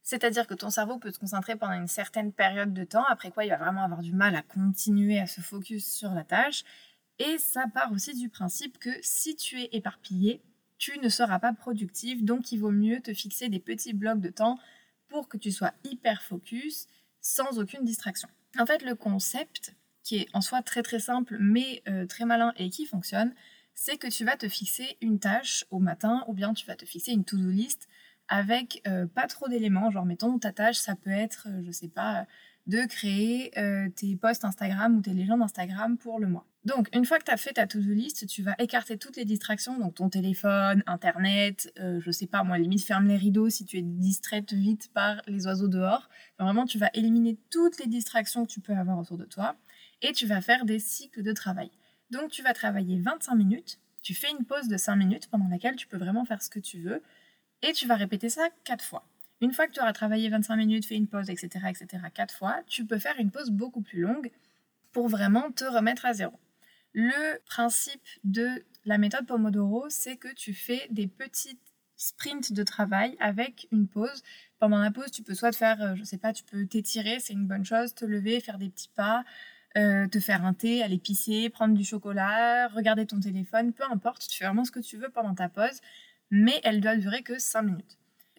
C'est-à-dire 0.05 0.47
que 0.47 0.55
ton 0.55 0.71
cerveau 0.71 1.01
peut 1.01 1.11
se 1.11 1.19
concentrer 1.19 1.57
pendant 1.57 1.73
une 1.73 1.89
certaine 1.89 2.33
période 2.33 2.73
de 2.73 2.85
temps, 2.85 3.03
après 3.09 3.33
quoi 3.33 3.45
il 3.45 3.49
va 3.49 3.57
vraiment 3.57 3.83
avoir 3.83 4.03
du 4.03 4.13
mal 4.13 4.37
à 4.37 4.43
continuer 4.43 5.19
à 5.19 5.27
se 5.27 5.41
focus 5.41 5.93
sur 5.93 6.11
la 6.11 6.23
tâche. 6.23 6.63
Et 7.19 7.39
ça 7.39 7.65
part 7.75 7.91
aussi 7.91 8.15
du 8.15 8.29
principe 8.29 8.79
que 8.79 8.91
si 9.03 9.35
tu 9.35 9.61
es 9.61 9.69
éparpillé, 9.73 10.41
tu 10.79 10.97
ne 11.01 11.09
seras 11.09 11.41
pas 11.41 11.53
productif, 11.53 12.23
donc 12.23 12.53
il 12.53 12.59
vaut 12.59 12.71
mieux 12.71 13.01
te 13.01 13.13
fixer 13.13 13.49
des 13.49 13.59
petits 13.59 13.95
blocs 13.95 14.21
de 14.21 14.31
temps 14.31 14.61
pour 15.09 15.29
que 15.29 15.39
tu 15.39 15.51
sois 15.51 15.73
hyper 15.83 16.23
focus 16.23 16.87
sans 17.21 17.59
aucune 17.59 17.85
distraction. 17.85 18.29
En 18.61 18.67
fait, 18.67 18.85
le 18.85 18.95
concept, 18.95 19.75
qui 20.05 20.19
est 20.19 20.29
en 20.35 20.41
soi 20.41 20.63
très 20.63 20.85
très 20.85 21.01
simple 21.01 21.37
mais 21.41 21.83
euh, 21.89 22.07
très 22.07 22.27
malin 22.27 22.53
et 22.59 22.71
qui 22.71 22.87
fonctionne, 22.87 23.35
c'est 23.77 23.99
que 23.99 24.09
tu 24.09 24.25
vas 24.25 24.37
te 24.37 24.49
fixer 24.49 24.97
une 25.03 25.21
tâche 25.21 25.67
au 25.71 25.79
matin 25.79 26.25
ou 26.27 26.33
bien 26.33 26.55
tu 26.55 26.67
vas 26.67 26.75
te 26.75 26.87
fixer 26.87 27.13
une 27.13 27.25
to-do 27.25 27.51
list 27.51 27.87
avec 28.27 28.83
euh, 28.89 29.07
pas 29.07 29.29
trop 29.29 29.49
d'éléments. 29.49 29.91
Genre, 29.91 30.07
mettons, 30.07 30.39
ta 30.39 30.51
tâche, 30.51 30.77
ça 30.77 30.97
peut 30.97 31.11
être, 31.11 31.47
euh, 31.49 31.63
je 31.65 31.71
sais 31.71 31.89
pas, 31.89 32.27
de 32.67 32.85
créer 32.87 33.57
euh, 33.59 33.89
tes 33.95 34.17
posts 34.17 34.45
Instagram 34.45 34.97
ou 34.97 35.03
tes 35.03 35.13
légendes 35.13 35.43
Instagram 35.43 35.99
pour 35.99 36.19
le 36.19 36.27
mois. 36.27 36.47
Donc, 36.65 36.89
une 36.97 37.05
fois 37.05 37.19
que 37.19 37.25
tu 37.25 37.31
as 37.31 37.37
fait 37.37 37.53
ta 37.53 37.67
to-do 37.67 37.93
list, 37.93 38.27
tu 38.27 38.43
vas 38.43 38.57
écarter 38.59 38.97
toutes 38.97 39.17
les 39.17 39.27
distractions, 39.27 39.79
donc 39.79 39.95
ton 39.95 40.09
téléphone, 40.09 40.83
Internet, 40.89 41.73
je 41.77 42.11
sais 42.11 42.27
pas, 42.27 42.43
moi, 42.43 42.59
limite, 42.59 42.83
ferme 42.83 43.07
les 43.07 43.17
rideaux 43.17 43.49
si 43.51 43.65
tu 43.65 43.77
es 43.77 43.83
distraite 43.83 44.53
vite 44.53 44.91
par 44.93 45.23
les 45.29 45.47
oiseaux 45.47 45.69
dehors. 45.69 46.09
vraiment, 46.41 46.65
tu 46.65 46.77
vas 46.77 46.91
éliminer 46.93 47.39
toutes 47.53 47.79
les 47.79 47.87
distractions 47.87 48.45
que 48.45 48.51
tu 48.51 48.59
peux 48.59 48.73
avoir 48.73 48.99
autour 48.99 49.17
de 49.17 49.27
toi 49.27 49.55
et 50.03 50.11
tu 50.11 50.27
vas 50.27 50.41
faire 50.41 50.65
des 50.65 50.81
cycles 50.81 51.23
de 51.23 51.33
travail. 51.33 51.71
Donc 52.11 52.31
tu 52.31 52.43
vas 52.43 52.53
travailler 52.53 53.01
25 53.01 53.35
minutes, 53.35 53.79
tu 54.03 54.15
fais 54.15 54.31
une 54.31 54.45
pause 54.45 54.69
de 54.69 54.77
5 54.77 54.97
minutes 54.97 55.29
pendant 55.29 55.49
laquelle 55.49 55.77
tu 55.77 55.87
peux 55.87 55.97
vraiment 55.97 56.25
faire 56.25 56.43
ce 56.43 56.51
que 56.51 56.61
tu 56.61 56.81
veux, 56.81 57.03
et 57.63 57.73
tu 57.73 57.87
vas 57.87 57.97
répéter 57.97 58.29
ça 58.29 58.49
4 58.65 58.85
fois. 58.85 59.05
Une 59.41 59.53
fois 59.53 59.67
que 59.67 59.73
tu 59.73 59.81
auras 59.81 59.93
travaillé 59.93 60.29
25 60.29 60.57
minutes, 60.57 60.87
fait 60.87 60.97
une 60.97 61.09
pause, 61.09 61.29
etc., 61.29 61.67
etc., 61.69 62.03
4 62.15 62.35
fois, 62.35 62.63
tu 62.67 62.87
peux 62.87 62.99
faire 62.99 63.19
une 63.19 63.31
pause 63.31 63.51
beaucoup 63.51 63.83
plus 63.83 64.01
longue 64.01 64.31
pour 64.93 65.09
vraiment 65.09 65.51
te 65.51 65.65
remettre 65.65 66.07
à 66.07 66.15
zéro. 66.15 66.39
Le 66.93 67.39
principe 67.45 68.09
de 68.25 68.65
la 68.87 68.97
méthode 68.97 69.27
Pomodoro, 69.27 69.87
c'est 69.91 70.17
que 70.17 70.33
tu 70.33 70.55
fais 70.55 70.87
des 70.91 71.07
petites 71.07 71.61
sprints 71.97 72.53
de 72.53 72.63
travail 72.63 73.17
avec 73.21 73.69
une 73.73 73.89
pause. 73.89 74.23
Pendant 74.59 74.79
la 74.79 74.91
pause, 74.91 75.11
tu 75.11 75.23
peux 75.23 75.35
soit 75.35 75.51
te 75.51 75.57
faire, 75.57 75.83
euh, 75.83 75.95
je 75.97 76.05
sais 76.05 76.19
pas, 76.19 76.33
tu 76.33 76.45
peux 76.45 76.67
t'étirer, 76.67 77.19
c'est 77.21 77.33
une 77.35 77.47
bonne 77.47 77.65
chose, 77.65 77.95
te 77.95 78.05
lever, 78.05 78.41
faire 78.41 78.59
des 78.59 78.71
petits 78.71 78.91
pas, 78.95 79.25
euh, 79.77 80.09
te 80.09 80.21
faire 80.21 80.45
un 80.45 80.55
thé, 80.55 80.83
aller 80.83 80.99
pisser, 80.99 81.51
prendre 81.51 81.75
du 81.75 81.85
chocolat, 81.85 82.69
regarder 82.69 83.07
ton 83.07 83.21
téléphone, 83.21 83.73
peu 83.73 83.85
importe, 83.91 84.27
tu 84.29 84.39
fais 84.39 84.47
vraiment 84.47 84.65
ce 84.65 84.71
que 84.71 84.81
tu 84.81 84.97
veux 84.97 85.11
pendant 85.11 85.35
ta 85.35 85.49
pause, 85.49 85.81
mais 86.31 86.61
elle 86.65 86.81
doit 86.81 86.97
durer 86.97 87.23
que 87.23 87.39
5 87.39 87.63
minutes. 87.63 87.99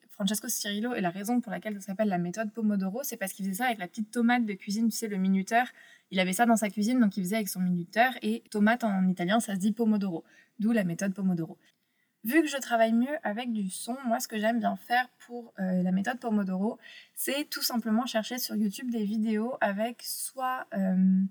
Francesco 0.10 0.48
Cirillo, 0.50 0.96
et 0.96 1.02
la 1.02 1.12
raison 1.12 1.40
pour 1.42 1.52
laquelle 1.52 1.76
ça 1.76 1.88
s'appelle 1.88 2.08
la 2.08 2.18
méthode 2.18 2.52
Pomodoro, 2.52 3.04
c'est 3.04 3.18
parce 3.18 3.34
qu'il 3.34 3.46
faisait 3.46 3.58
ça 3.58 3.66
avec 3.66 3.78
la 3.78 3.88
petite 3.88 4.10
tomate 4.10 4.46
de 4.46 4.54
cuisine, 4.54 4.90
tu 4.90 4.98
sais, 4.98 5.08
le 5.08 5.18
minuteur. 5.18 5.68
Il 6.10 6.20
avait 6.20 6.34
ça 6.34 6.48
dans 6.48 6.56
sa 6.56 6.72
cuisine, 6.72 7.00
donc 7.00 7.18
il 7.18 7.24
faisait 7.24 7.36
avec 7.36 7.50
son 7.50 7.60
minuteur, 7.60 8.14
et 8.24 8.44
tomate 8.50 8.84
en 8.84 9.08
italien, 9.08 9.40
ça 9.40 9.54
se 9.54 9.60
dit 9.60 9.74
Pomodoro, 9.74 10.24
d'où 10.58 10.72
la 10.72 10.84
méthode 10.84 11.14
Pomodoro. 11.14 11.60
Vu 12.28 12.42
que 12.42 12.50
je 12.50 12.58
travaille 12.58 12.92
mieux 12.92 13.18
avec 13.24 13.54
du 13.54 13.70
son, 13.70 13.96
moi 14.06 14.20
ce 14.20 14.28
que 14.28 14.38
j'aime 14.38 14.60
bien 14.60 14.76
faire 14.76 15.08
pour 15.26 15.54
euh, 15.60 15.82
la 15.82 15.94
méthode 15.94 16.20
Pomodoro, 16.20 16.78
c'est 17.16 17.50
tout 17.50 17.62
simplement 17.62 18.06
chercher 18.06 18.38
sur 18.38 18.54
YouTube 18.58 18.92
des 18.92 19.06
vidéos 19.06 19.56
avec 19.62 20.02
soit 20.04 20.68
euh, 20.74 21.22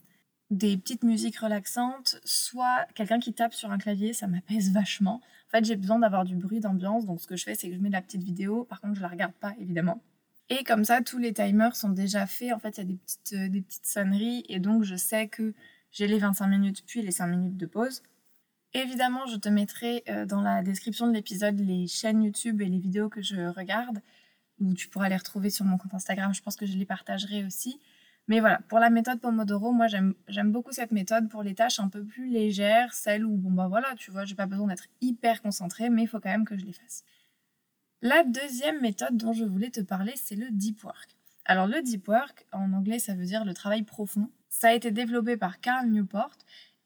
des 0.50 0.78
petites 0.78 1.02
musiques 1.02 1.36
relaxantes, 1.36 2.18
soit 2.24 2.86
quelqu'un 2.94 3.20
qui 3.20 3.34
tape 3.34 3.52
sur 3.52 3.70
un 3.70 3.76
clavier, 3.76 4.14
ça 4.14 4.26
m'apaise 4.26 4.72
vachement. 4.72 5.20
En 5.48 5.50
fait, 5.50 5.66
j'ai 5.66 5.76
besoin 5.76 5.98
d'avoir 5.98 6.24
du 6.24 6.34
bruit 6.34 6.60
d'ambiance, 6.60 7.04
donc 7.04 7.20
ce 7.20 7.26
que 7.26 7.36
je 7.36 7.44
fais, 7.44 7.54
c'est 7.54 7.68
que 7.68 7.74
je 7.74 7.80
mets 7.80 7.90
la 7.90 8.00
petite 8.00 8.22
vidéo, 8.22 8.64
par 8.64 8.80
contre, 8.80 8.94
je 8.94 9.02
la 9.02 9.08
regarde 9.08 9.34
pas, 9.34 9.52
évidemment. 9.60 10.00
Et 10.48 10.64
comme 10.64 10.86
ça, 10.86 11.02
tous 11.02 11.18
les 11.18 11.34
timers 11.34 11.76
sont 11.76 11.90
déjà 11.90 12.26
faits, 12.26 12.54
en 12.54 12.58
fait, 12.58 12.78
il 12.78 12.80
y 12.80 12.84
a 12.84 12.86
des 12.86 12.96
petites, 12.96 13.32
euh, 13.34 13.48
des 13.50 13.60
petites 13.60 13.84
sonneries, 13.84 14.44
et 14.48 14.60
donc 14.60 14.82
je 14.84 14.96
sais 14.96 15.28
que 15.28 15.52
j'ai 15.92 16.06
les 16.06 16.18
25 16.18 16.46
minutes 16.46 16.84
puis 16.86 17.02
les 17.02 17.12
5 17.12 17.26
minutes 17.26 17.58
de 17.58 17.66
pause. 17.66 18.02
Évidemment, 18.74 19.26
je 19.26 19.36
te 19.36 19.48
mettrai 19.48 20.02
euh, 20.08 20.26
dans 20.26 20.40
la 20.40 20.62
description 20.62 21.06
de 21.06 21.12
l'épisode 21.12 21.58
les 21.60 21.86
chaînes 21.86 22.22
YouTube 22.22 22.60
et 22.60 22.66
les 22.66 22.78
vidéos 22.78 23.08
que 23.08 23.22
je 23.22 23.48
regarde, 23.48 24.00
où 24.60 24.74
tu 24.74 24.88
pourras 24.88 25.08
les 25.08 25.16
retrouver 25.16 25.50
sur 25.50 25.64
mon 25.64 25.78
compte 25.78 25.94
Instagram. 25.94 26.34
Je 26.34 26.42
pense 26.42 26.56
que 26.56 26.66
je 26.66 26.76
les 26.76 26.86
partagerai 26.86 27.44
aussi. 27.44 27.80
Mais 28.28 28.40
voilà, 28.40 28.60
pour 28.68 28.80
la 28.80 28.90
méthode 28.90 29.20
Pomodoro, 29.20 29.72
moi 29.72 29.86
j'aime 29.86 30.52
beaucoup 30.52 30.72
cette 30.72 30.90
méthode 30.90 31.28
pour 31.28 31.44
les 31.44 31.54
tâches 31.54 31.78
un 31.78 31.88
peu 31.88 32.04
plus 32.04 32.28
légères, 32.28 32.92
celles 32.92 33.24
où, 33.24 33.36
bon 33.36 33.52
bah 33.52 33.68
voilà, 33.68 33.94
tu 33.96 34.10
vois, 34.10 34.24
j'ai 34.24 34.34
pas 34.34 34.46
besoin 34.46 34.66
d'être 34.66 34.88
hyper 35.00 35.42
concentrée, 35.42 35.90
mais 35.90 36.02
il 36.02 36.08
faut 36.08 36.18
quand 36.18 36.30
même 36.30 36.44
que 36.44 36.56
je 36.56 36.64
les 36.64 36.72
fasse. 36.72 37.04
La 38.02 38.24
deuxième 38.24 38.80
méthode 38.80 39.16
dont 39.16 39.32
je 39.32 39.44
voulais 39.44 39.70
te 39.70 39.80
parler, 39.80 40.12
c'est 40.16 40.34
le 40.34 40.50
deep 40.50 40.82
work. 40.82 41.16
Alors 41.44 41.68
le 41.68 41.80
deep 41.82 42.08
work, 42.08 42.46
en 42.50 42.72
anglais 42.72 42.98
ça 42.98 43.14
veut 43.14 43.24
dire 43.24 43.44
le 43.44 43.54
travail 43.54 43.84
profond. 43.84 44.28
Ça 44.48 44.68
a 44.68 44.72
été 44.72 44.90
développé 44.90 45.36
par 45.36 45.60
Carl 45.60 45.88
Newport 45.88 46.36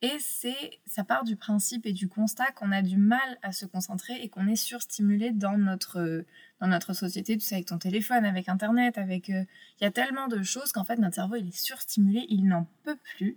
et 0.03 0.19
c'est, 0.19 0.81
ça 0.87 1.05
part 1.05 1.25
du 1.25 1.37
principe 1.37 1.85
et 1.85 1.93
du 1.93 2.09
constat 2.09 2.51
qu'on 2.53 2.73
a 2.73 2.81
du 2.81 2.97
mal 2.97 3.39
à 3.43 3.53
se 3.53 3.67
concentrer 3.67 4.15
et 4.23 4.31
qu'on 4.31 4.47
est 4.47 4.57
surstimulé 4.57 5.31
dans 5.31 5.59
notre, 5.59 6.25
dans 6.59 6.69
notre 6.69 6.95
société, 6.95 7.37
tu 7.37 7.45
sais, 7.45 7.57
avec 7.57 7.67
ton 7.67 7.79
téléphone, 7.79 8.25
avec 8.25 8.49
Internet, 8.49 8.97
avec... 8.97 9.29
Euh, 9.29 9.45
il 9.81 9.85
y 9.85 9.87
a 9.87 9.91
tellement 9.91 10.27
de 10.29 10.43
choses 10.43 10.73
qu'en 10.73 10.85
fait 10.85 10.97
notre 10.97 11.17
cerveau 11.17 11.37
il 11.37 11.49
est 11.49 11.57
surstimulé, 11.57 12.25
il 12.31 12.47
n'en 12.47 12.67
peut 12.83 12.99
plus. 13.17 13.37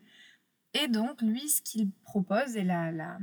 Et 0.73 0.87
donc 0.87 1.21
lui, 1.21 1.49
ce 1.49 1.61
qu'il 1.61 1.91
propose 2.03 2.55
et 2.55 2.63
la, 2.63 2.91
la, 2.91 3.17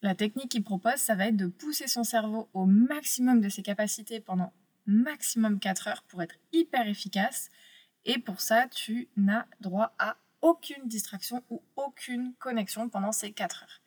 la 0.00 0.14
technique 0.14 0.50
qu'il 0.50 0.64
propose, 0.64 0.96
ça 0.96 1.14
va 1.14 1.26
être 1.26 1.36
de 1.36 1.46
pousser 1.46 1.88
son 1.88 2.04
cerveau 2.04 2.48
au 2.54 2.64
maximum 2.64 3.40
de 3.40 3.50
ses 3.50 3.62
capacités 3.62 4.20
pendant 4.20 4.52
maximum 4.86 5.60
4 5.60 5.88
heures 5.88 6.02
pour 6.08 6.22
être 6.22 6.36
hyper 6.52 6.88
efficace 6.88 7.50
Et 8.06 8.18
pour 8.18 8.40
ça, 8.40 8.66
tu 8.68 9.08
n'as 9.16 9.46
droit 9.60 9.94
à 9.98 10.16
aucune 10.42 10.86
distraction 10.86 11.42
ou 11.50 11.62
aucune 11.76 12.34
connexion 12.38 12.88
pendant 12.88 13.12
ces 13.12 13.32
4 13.32 13.62
heures. 13.62 13.80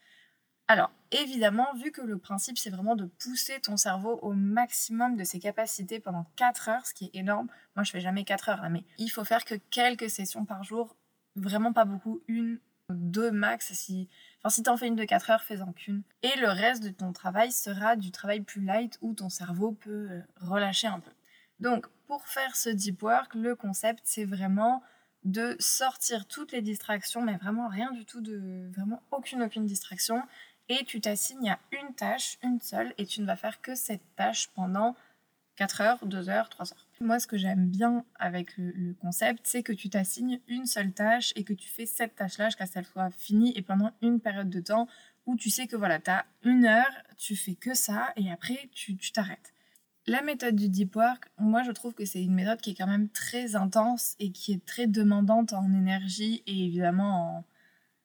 Alors, 0.68 0.92
évidemment, 1.12 1.68
vu 1.76 1.92
que 1.92 2.02
le 2.02 2.18
principe, 2.18 2.58
c'est 2.58 2.70
vraiment 2.70 2.96
de 2.96 3.06
pousser 3.06 3.60
ton 3.60 3.76
cerveau 3.76 4.20
au 4.22 4.34
maximum 4.34 5.18
de 5.18 5.24
ses 5.24 5.40
capacités 5.40 6.00
pendant 6.00 6.26
4 6.38 6.70
heures, 6.70 6.86
ce 6.86 6.94
qui 6.94 7.06
est 7.06 7.16
énorme. 7.20 7.48
Moi, 7.76 7.84
je 7.84 7.92
fais 7.92 8.00
jamais 8.00 8.24
4 8.24 8.50
heures, 8.50 8.64
hein, 8.64 8.70
mais 8.70 8.86
il 8.98 9.10
faut 9.10 9.26
faire 9.26 9.44
que 9.44 9.56
quelques 9.70 10.10
sessions 10.10 10.46
par 10.46 10.64
jour, 10.64 10.96
vraiment 11.36 11.74
pas 11.74 11.84
beaucoup, 11.84 12.22
une, 12.28 12.60
deux 12.90 13.32
max. 13.32 13.74
Si, 13.74 14.08
enfin, 14.40 14.50
si 14.50 14.64
t'en 14.64 14.78
fais 14.78 14.88
une 14.88 14.96
de 14.96 15.04
4 15.04 15.30
heures, 15.32 15.44
fais-en 15.44 15.74
qu'une. 15.74 16.04
Et 16.24 16.40
le 16.40 16.48
reste 16.48 16.84
de 16.84 16.90
ton 16.90 17.12
travail 17.12 17.52
sera 17.52 17.96
du 17.96 18.12
travail 18.12 18.42
plus 18.42 18.62
light 18.62 18.98
où 19.02 19.14
ton 19.14 19.30
cerveau 19.30 19.74
peut 19.74 20.08
euh, 20.10 20.22
relâcher 20.40 20.88
un 20.88 21.00
peu. 21.00 21.12
Donc, 21.60 21.86
pour 22.08 22.28
faire 22.28 22.56
ce 22.56 22.70
deep 22.70 23.04
work, 23.04 23.36
le 23.36 23.56
concept, 23.56 24.02
c'est 24.06 24.26
vraiment 24.26 24.84
de 25.24 25.56
sortir 25.60 26.26
toutes 26.28 26.52
les 26.52 26.62
distractions, 26.62 27.22
mais 27.22 27.38
vraiment 27.38 27.68
rien 27.68 27.92
du 27.92 28.06
tout 28.06 28.22
de 28.22 28.70
vraiment 28.76 29.02
aucune 29.12 29.44
aucune 29.44 29.66
distraction 29.66 30.24
et 30.72 30.86
tu 30.86 31.02
t'assignes 31.02 31.50
à 31.50 31.60
une 31.74 31.94
tâche, 31.96 32.38
une 32.44 32.62
seule, 32.62 32.94
et 32.98 33.06
tu 33.06 33.20
ne 33.22 33.26
vas 33.26 33.36
faire 33.36 33.62
que 33.62 33.76
cette 33.76 34.04
tâche 34.16 34.48
pendant 34.56 34.96
4 35.58 35.82
heures, 35.82 36.06
2 36.06 36.30
heures, 36.30 36.50
3 36.50 36.72
heures. 36.72 36.88
Moi, 37.02 37.20
ce 37.20 37.28
que 37.28 37.38
j'aime 37.38 37.68
bien 37.68 38.06
avec 38.16 38.58
le, 38.58 38.94
concept, 39.02 39.42
c'est 39.44 39.64
que 39.64 39.74
tu 39.74 39.90
t'assignes 39.90 40.40
une 40.48 40.66
seule 40.66 40.94
tâche 40.94 41.34
et 41.36 41.44
que 41.44 41.54
tu 41.54 41.68
fais 41.68 41.86
cette 41.86 42.16
tâche-là 42.16 42.48
jusqu'à 42.48 42.66
ce 42.68 42.74
qu'elle 42.74 42.86
soit 42.86 43.12
finie 43.12 43.52
et 43.58 43.62
pendant 43.62 43.92
une 44.02 44.22
période 44.22 44.50
de 44.50 44.62
temps 44.62 44.88
où 45.26 45.36
tu 45.36 45.50
sais 45.50 45.68
que 45.68 45.76
voilà, 45.76 46.00
tu 46.00 46.10
as 46.10 46.26
une 46.44 46.66
heure, 46.66 46.94
tu 47.18 47.36
fais 47.36 47.56
que 47.56 47.74
ça 47.74 48.14
et 48.16 48.32
après 48.32 48.70
tu 48.74 48.96
t'arrêtes. 49.12 49.54
La 50.08 50.24
méthode 50.24 50.56
du 50.56 50.68
deep 50.68 50.96
work, 50.96 51.30
moi 51.38 51.62
je 51.62 51.72
trouve 51.72 51.94
que 51.94 52.06
c'est 52.06 52.24
une 52.24 52.34
méthode 52.34 52.60
qui 52.60 52.72
est 52.72 52.76
quand 52.76 52.88
même 52.88 53.10
très 53.10 53.56
intense 53.56 54.16
et 54.20 54.32
qui 54.32 54.52
est 54.54 54.66
très 54.66 54.88
demandante 54.88 55.54
en 55.54 55.72
énergie 55.74 56.42
et 56.48 56.66
évidemment 56.66 57.46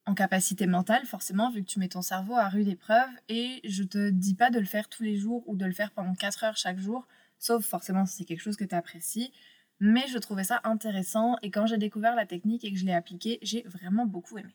en, 0.05 0.15
capacité 0.15 0.67
mentale, 0.67 1.07
forcément, 1.07 1.51
vu 1.51 1.63
que 1.63 1.69
tu 1.69 1.79
mets 1.81 1.89
ton 1.89 2.03
cerveau 2.03 2.35
à 2.35 2.49
rude 2.49 2.69
épreuve. 2.69 3.09
Et 3.29 3.61
je 3.65 3.83
te 3.83 4.11
dis 4.11 4.35
pas 4.35 4.51
de 4.51 4.59
le 4.59 4.67
faire 4.67 4.89
tous 4.89 5.03
les 5.03 5.17
jours 5.17 5.43
ou 5.49 5.57
de 5.57 5.65
le 5.65 5.73
faire 5.73 5.91
pendant 5.91 6.15
4 6.15 6.45
heures 6.45 6.57
chaque 6.57 6.79
jour, 6.79 7.09
sauf 7.39 7.65
forcément 7.65 8.07
si 8.07 8.19
c'est 8.19 8.25
quelque 8.25 8.43
chose 8.43 8.57
que 8.57 8.65
tu 8.65 8.75
apprécies. 8.75 9.33
Mais 9.81 10.07
je 10.09 10.19
trouvais 10.19 10.45
ça 10.45 10.61
intéressant 10.65 11.37
et 11.43 11.51
quand 11.51 11.67
j'ai 11.67 11.79
découvert 11.79 12.15
la 12.15 12.27
technique 12.27 12.65
et 12.65 12.73
que 12.73 12.79
je 12.79 12.85
l'ai 12.85 12.95
appliquée, 12.95 13.39
j'ai 13.43 13.63
vraiment 13.63 14.07
beaucoup 14.07 14.39
aimé. 14.39 14.55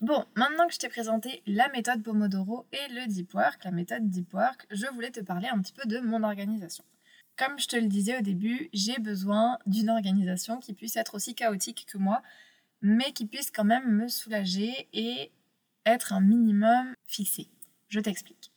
Bon, 0.00 0.24
maintenant 0.34 0.66
que 0.66 0.74
je 0.74 0.78
t'ai 0.78 0.88
présenté 0.88 1.42
la 1.46 1.68
méthode 1.68 2.02
Pomodoro 2.02 2.66
et 2.72 2.92
le 2.92 3.06
Deep 3.06 3.32
Work, 3.32 3.64
la 3.64 3.70
méthode 3.70 4.10
Deep 4.10 4.34
Work, 4.34 4.66
je 4.70 4.86
voulais 4.88 5.10
te 5.10 5.20
parler 5.20 5.48
un 5.48 5.60
petit 5.60 5.72
peu 5.72 5.88
de 5.88 6.00
mon 6.00 6.24
organisation. 6.24 6.84
Comme 7.36 7.58
je 7.58 7.68
te 7.68 7.76
le 7.76 7.86
disais 7.86 8.18
au 8.18 8.20
début, 8.20 8.68
j'ai 8.72 8.98
besoin 8.98 9.58
d'une 9.66 9.90
organisation 9.90 10.58
qui 10.58 10.74
puisse 10.74 10.96
être 10.96 11.14
aussi 11.14 11.34
chaotique 11.34 11.86
que 11.90 11.98
moi, 11.98 12.22
mais 12.82 13.12
qui 13.12 13.24
puisse 13.24 13.50
quand 13.50 13.64
même 13.64 13.88
me 13.88 14.08
soulager 14.08 14.88
et 14.92 15.32
être 15.86 16.12
un 16.12 16.20
minimum 16.20 16.94
fixé. 17.06 17.48
Je 17.88 18.00
t'explique. 18.00 18.52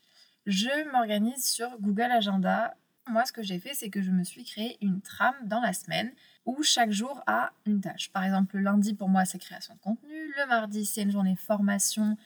Je 0.47 0.91
m'organise 0.91 1.45
sur 1.45 1.79
Google 1.79 2.11
Agenda. 2.11 2.75
Moi, 3.07 3.25
ce 3.25 3.31
que 3.31 3.43
j'ai 3.43 3.59
fait, 3.59 3.73
c'est 3.73 3.89
que 3.89 4.01
je 4.01 4.11
me 4.11 4.23
suis 4.23 4.43
créé 4.43 4.77
une 4.81 5.01
trame 5.01 5.37
dans 5.45 5.61
la 5.61 5.73
semaine 5.73 6.11
où 6.47 6.63
chaque 6.63 6.91
jour 6.91 7.21
a 7.27 7.51
une 7.67 7.81
tâche. 7.81 8.09
Par 8.11 8.23
exemple, 8.23 8.57
le 8.57 8.63
lundi, 8.63 8.95
pour 8.95 9.09
moi, 9.09 9.25
c'est 9.25 9.37
création 9.37 9.75
de 9.75 9.79
contenu. 9.79 10.33
Le 10.35 10.47
mardi, 10.47 10.85
c'est 10.85 11.03
une 11.03 11.11
journée 11.11 11.35
formation 11.35 12.17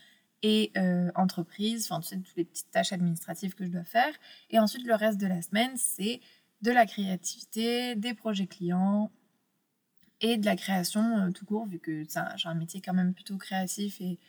et 0.43 0.71
euh, 0.77 1.11
entreprise. 1.15 1.87
Enfin, 1.89 1.99
tu 1.99 2.07
sais, 2.07 2.17
toutes 2.17 2.37
les 2.37 2.45
petites 2.45 2.71
tâches 2.71 2.93
administratives 2.93 3.55
que 3.55 3.65
je 3.65 3.71
dois 3.71 3.83
faire. 3.83 4.13
Et 4.49 4.59
ensuite, 4.59 4.85
le 4.85 4.95
reste 4.95 5.19
de 5.19 5.27
la 5.27 5.41
semaine, 5.41 5.75
c'est 5.75 6.21
de 6.61 6.71
la 6.71 6.85
créativité, 6.85 7.95
des 7.95 8.13
projets 8.13 8.47
clients, 8.47 9.11
et 10.21 10.37
de 10.37 10.45
la 10.45 10.55
création 10.55 11.17
euh, 11.17 11.31
tout 11.31 11.45
court, 11.45 11.65
vu 11.65 11.79
que 11.79 12.03
j'ai 12.35 12.47
un 12.47 12.53
métier 12.53 12.79
quand 12.79 12.93
même 12.93 13.13
plutôt 13.13 13.37
créatif 13.37 13.99
et 14.01 14.19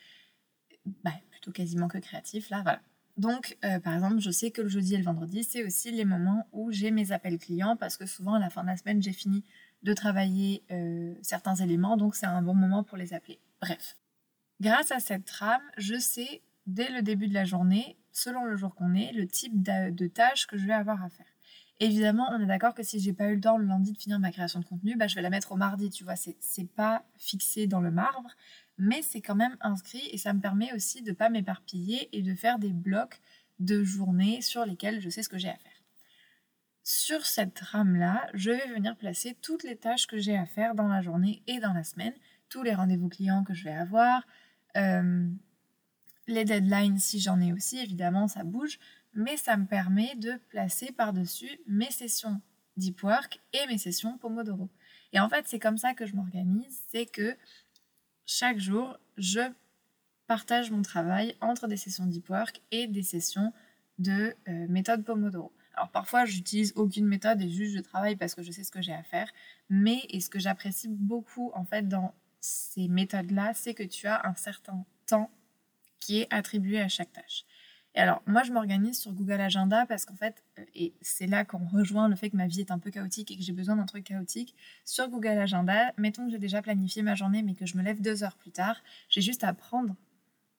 bah, 1.04 1.12
plutôt 1.30 1.52
quasiment 1.52 1.88
que 1.88 1.98
créatif, 1.98 2.50
là, 2.50 2.62
voilà. 2.62 2.80
Donc, 3.18 3.58
euh, 3.62 3.78
par 3.78 3.92
exemple, 3.92 4.20
je 4.20 4.30
sais 4.30 4.50
que 4.50 4.62
le 4.62 4.68
jeudi 4.68 4.94
et 4.94 4.98
le 4.98 5.04
vendredi, 5.04 5.44
c'est 5.44 5.64
aussi 5.64 5.90
les 5.90 6.06
moments 6.06 6.48
où 6.52 6.72
j'ai 6.72 6.90
mes 6.90 7.12
appels 7.12 7.38
clients, 7.38 7.76
parce 7.76 7.98
que 7.98 8.06
souvent, 8.06 8.34
à 8.34 8.38
la 8.38 8.48
fin 8.48 8.62
de 8.62 8.68
la 8.68 8.76
semaine, 8.78 9.02
j'ai 9.02 9.12
fini 9.12 9.44
de 9.82 9.92
travailler 9.92 10.62
euh, 10.70 11.14
certains 11.22 11.56
éléments, 11.56 11.96
donc 11.96 12.14
c'est 12.14 12.26
un 12.26 12.42
bon 12.42 12.54
moment 12.54 12.84
pour 12.84 12.96
les 12.96 13.14
appeler. 13.14 13.38
Bref. 13.60 13.96
Grâce 14.60 14.92
à 14.92 15.00
cette 15.00 15.24
trame, 15.24 15.62
je 15.76 15.98
sais 15.98 16.42
dès 16.66 16.88
le 16.90 17.02
début 17.02 17.26
de 17.26 17.34
la 17.34 17.44
journée, 17.44 17.96
selon 18.12 18.44
le 18.44 18.56
jour 18.56 18.74
qu'on 18.74 18.94
est, 18.94 19.12
le 19.12 19.26
type 19.26 19.62
de 19.62 20.06
tâches 20.06 20.46
que 20.46 20.56
je 20.56 20.66
vais 20.66 20.72
avoir 20.72 21.02
à 21.02 21.08
faire. 21.08 21.26
Évidemment, 21.80 22.30
on 22.32 22.40
est 22.40 22.46
d'accord 22.46 22.74
que 22.74 22.84
si 22.84 23.00
j'ai 23.00 23.12
pas 23.12 23.28
eu 23.28 23.34
le 23.34 23.40
temps 23.40 23.58
le 23.58 23.66
lundi 23.66 23.90
de 23.90 23.98
finir 23.98 24.20
ma 24.20 24.30
création 24.30 24.60
de 24.60 24.64
contenu, 24.64 24.94
bah, 24.94 25.08
je 25.08 25.16
vais 25.16 25.22
la 25.22 25.30
mettre 25.30 25.50
au 25.50 25.56
mardi, 25.56 25.90
tu 25.90 26.04
vois, 26.04 26.14
c'est 26.14 26.68
pas 26.76 27.04
fixé 27.16 27.66
dans 27.66 27.80
le 27.80 27.90
marbre, 27.90 28.30
mais 28.78 29.02
c'est 29.02 29.20
quand 29.20 29.34
même 29.34 29.56
inscrit 29.60 30.08
et 30.12 30.16
ça 30.16 30.32
me 30.32 30.40
permet 30.40 30.72
aussi 30.74 31.02
de 31.02 31.10
pas 31.10 31.28
m'éparpiller 31.28 32.08
et 32.16 32.22
de 32.22 32.34
faire 32.36 32.60
des 32.60 32.72
blocs 32.72 33.20
de 33.58 33.82
journées 33.82 34.42
sur 34.42 34.64
lesquels 34.64 35.00
je 35.00 35.10
sais 35.10 35.24
ce 35.24 35.28
que 35.28 35.38
j'ai 35.38 35.48
à 35.48 35.56
faire. 35.56 35.71
Sur 36.84 37.24
cette 37.26 37.54
trame-là, 37.54 38.28
je 38.34 38.50
vais 38.50 38.66
venir 38.74 38.96
placer 38.96 39.36
toutes 39.40 39.62
les 39.62 39.76
tâches 39.76 40.06
que 40.06 40.18
j'ai 40.18 40.36
à 40.36 40.46
faire 40.46 40.74
dans 40.74 40.88
la 40.88 41.00
journée 41.00 41.42
et 41.46 41.60
dans 41.60 41.72
la 41.72 41.84
semaine, 41.84 42.14
tous 42.48 42.62
les 42.62 42.74
rendez-vous 42.74 43.08
clients 43.08 43.44
que 43.44 43.54
je 43.54 43.64
vais 43.64 43.74
avoir, 43.74 44.26
euh, 44.76 45.28
les 46.26 46.44
deadlines 46.44 46.98
si 46.98 47.20
j'en 47.20 47.40
ai 47.40 47.52
aussi, 47.52 47.78
évidemment, 47.78 48.26
ça 48.26 48.42
bouge, 48.42 48.80
mais 49.14 49.36
ça 49.36 49.56
me 49.56 49.66
permet 49.66 50.14
de 50.16 50.40
placer 50.48 50.90
par-dessus 50.92 51.60
mes 51.66 51.90
sessions 51.90 52.40
Deep 52.76 53.02
Work 53.02 53.40
et 53.52 53.66
mes 53.68 53.78
sessions 53.78 54.18
Pomodoro. 54.18 54.68
Et 55.12 55.20
en 55.20 55.28
fait, 55.28 55.46
c'est 55.46 55.58
comme 55.58 55.78
ça 55.78 55.94
que 55.94 56.06
je 56.06 56.16
m'organise, 56.16 56.82
c'est 56.88 57.06
que 57.06 57.36
chaque 58.26 58.58
jour, 58.58 58.98
je 59.18 59.40
partage 60.26 60.70
mon 60.70 60.82
travail 60.82 61.36
entre 61.40 61.68
des 61.68 61.76
sessions 61.76 62.06
Deep 62.06 62.28
Work 62.30 62.62
et 62.70 62.86
des 62.86 63.02
sessions 63.02 63.52
de 63.98 64.34
euh, 64.48 64.66
méthode 64.68 65.04
Pomodoro. 65.04 65.52
Alors 65.74 65.90
parfois, 65.90 66.24
j'utilise 66.24 66.72
aucune 66.76 67.06
méthode 67.06 67.40
et 67.40 67.48
juste 67.48 67.74
je 67.74 67.80
travaille 67.80 68.16
parce 68.16 68.34
que 68.34 68.42
je 68.42 68.50
sais 68.52 68.64
ce 68.64 68.70
que 68.70 68.82
j'ai 68.82 68.92
à 68.92 69.02
faire. 69.02 69.30
Mais 69.68 70.02
et 70.10 70.20
ce 70.20 70.30
que 70.30 70.38
j'apprécie 70.38 70.88
beaucoup 70.88 71.50
en 71.54 71.64
fait 71.64 71.88
dans 71.88 72.14
ces 72.40 72.88
méthodes-là, 72.88 73.52
c'est 73.54 73.74
que 73.74 73.82
tu 73.82 74.06
as 74.06 74.26
un 74.26 74.34
certain 74.34 74.84
temps 75.06 75.30
qui 76.00 76.20
est 76.20 76.32
attribué 76.32 76.80
à 76.80 76.88
chaque 76.88 77.12
tâche. 77.12 77.44
Et 77.94 77.98
alors, 77.98 78.22
moi, 78.26 78.42
je 78.42 78.52
m'organise 78.52 78.98
sur 78.98 79.12
Google 79.12 79.40
Agenda 79.40 79.84
parce 79.86 80.06
qu'en 80.06 80.16
fait, 80.16 80.42
euh, 80.58 80.64
et 80.74 80.94
c'est 81.02 81.26
là 81.26 81.44
qu'on 81.44 81.66
rejoint 81.66 82.08
le 82.08 82.16
fait 82.16 82.30
que 82.30 82.36
ma 82.36 82.46
vie 82.46 82.60
est 82.60 82.70
un 82.70 82.78
peu 82.78 82.90
chaotique 82.90 83.30
et 83.30 83.36
que 83.36 83.42
j'ai 83.42 83.52
besoin 83.52 83.76
d'un 83.76 83.84
truc 83.84 84.04
chaotique. 84.04 84.54
Sur 84.84 85.08
Google 85.08 85.38
Agenda, 85.38 85.92
mettons 85.98 86.24
que 86.24 86.32
j'ai 86.32 86.38
déjà 86.38 86.62
planifié 86.62 87.02
ma 87.02 87.14
journée, 87.14 87.42
mais 87.42 87.54
que 87.54 87.66
je 87.66 87.76
me 87.76 87.82
lève 87.82 88.00
deux 88.00 88.24
heures 88.24 88.36
plus 88.36 88.50
tard, 88.50 88.80
j'ai 89.10 89.20
juste 89.20 89.44
à 89.44 89.52
prendre 89.52 89.94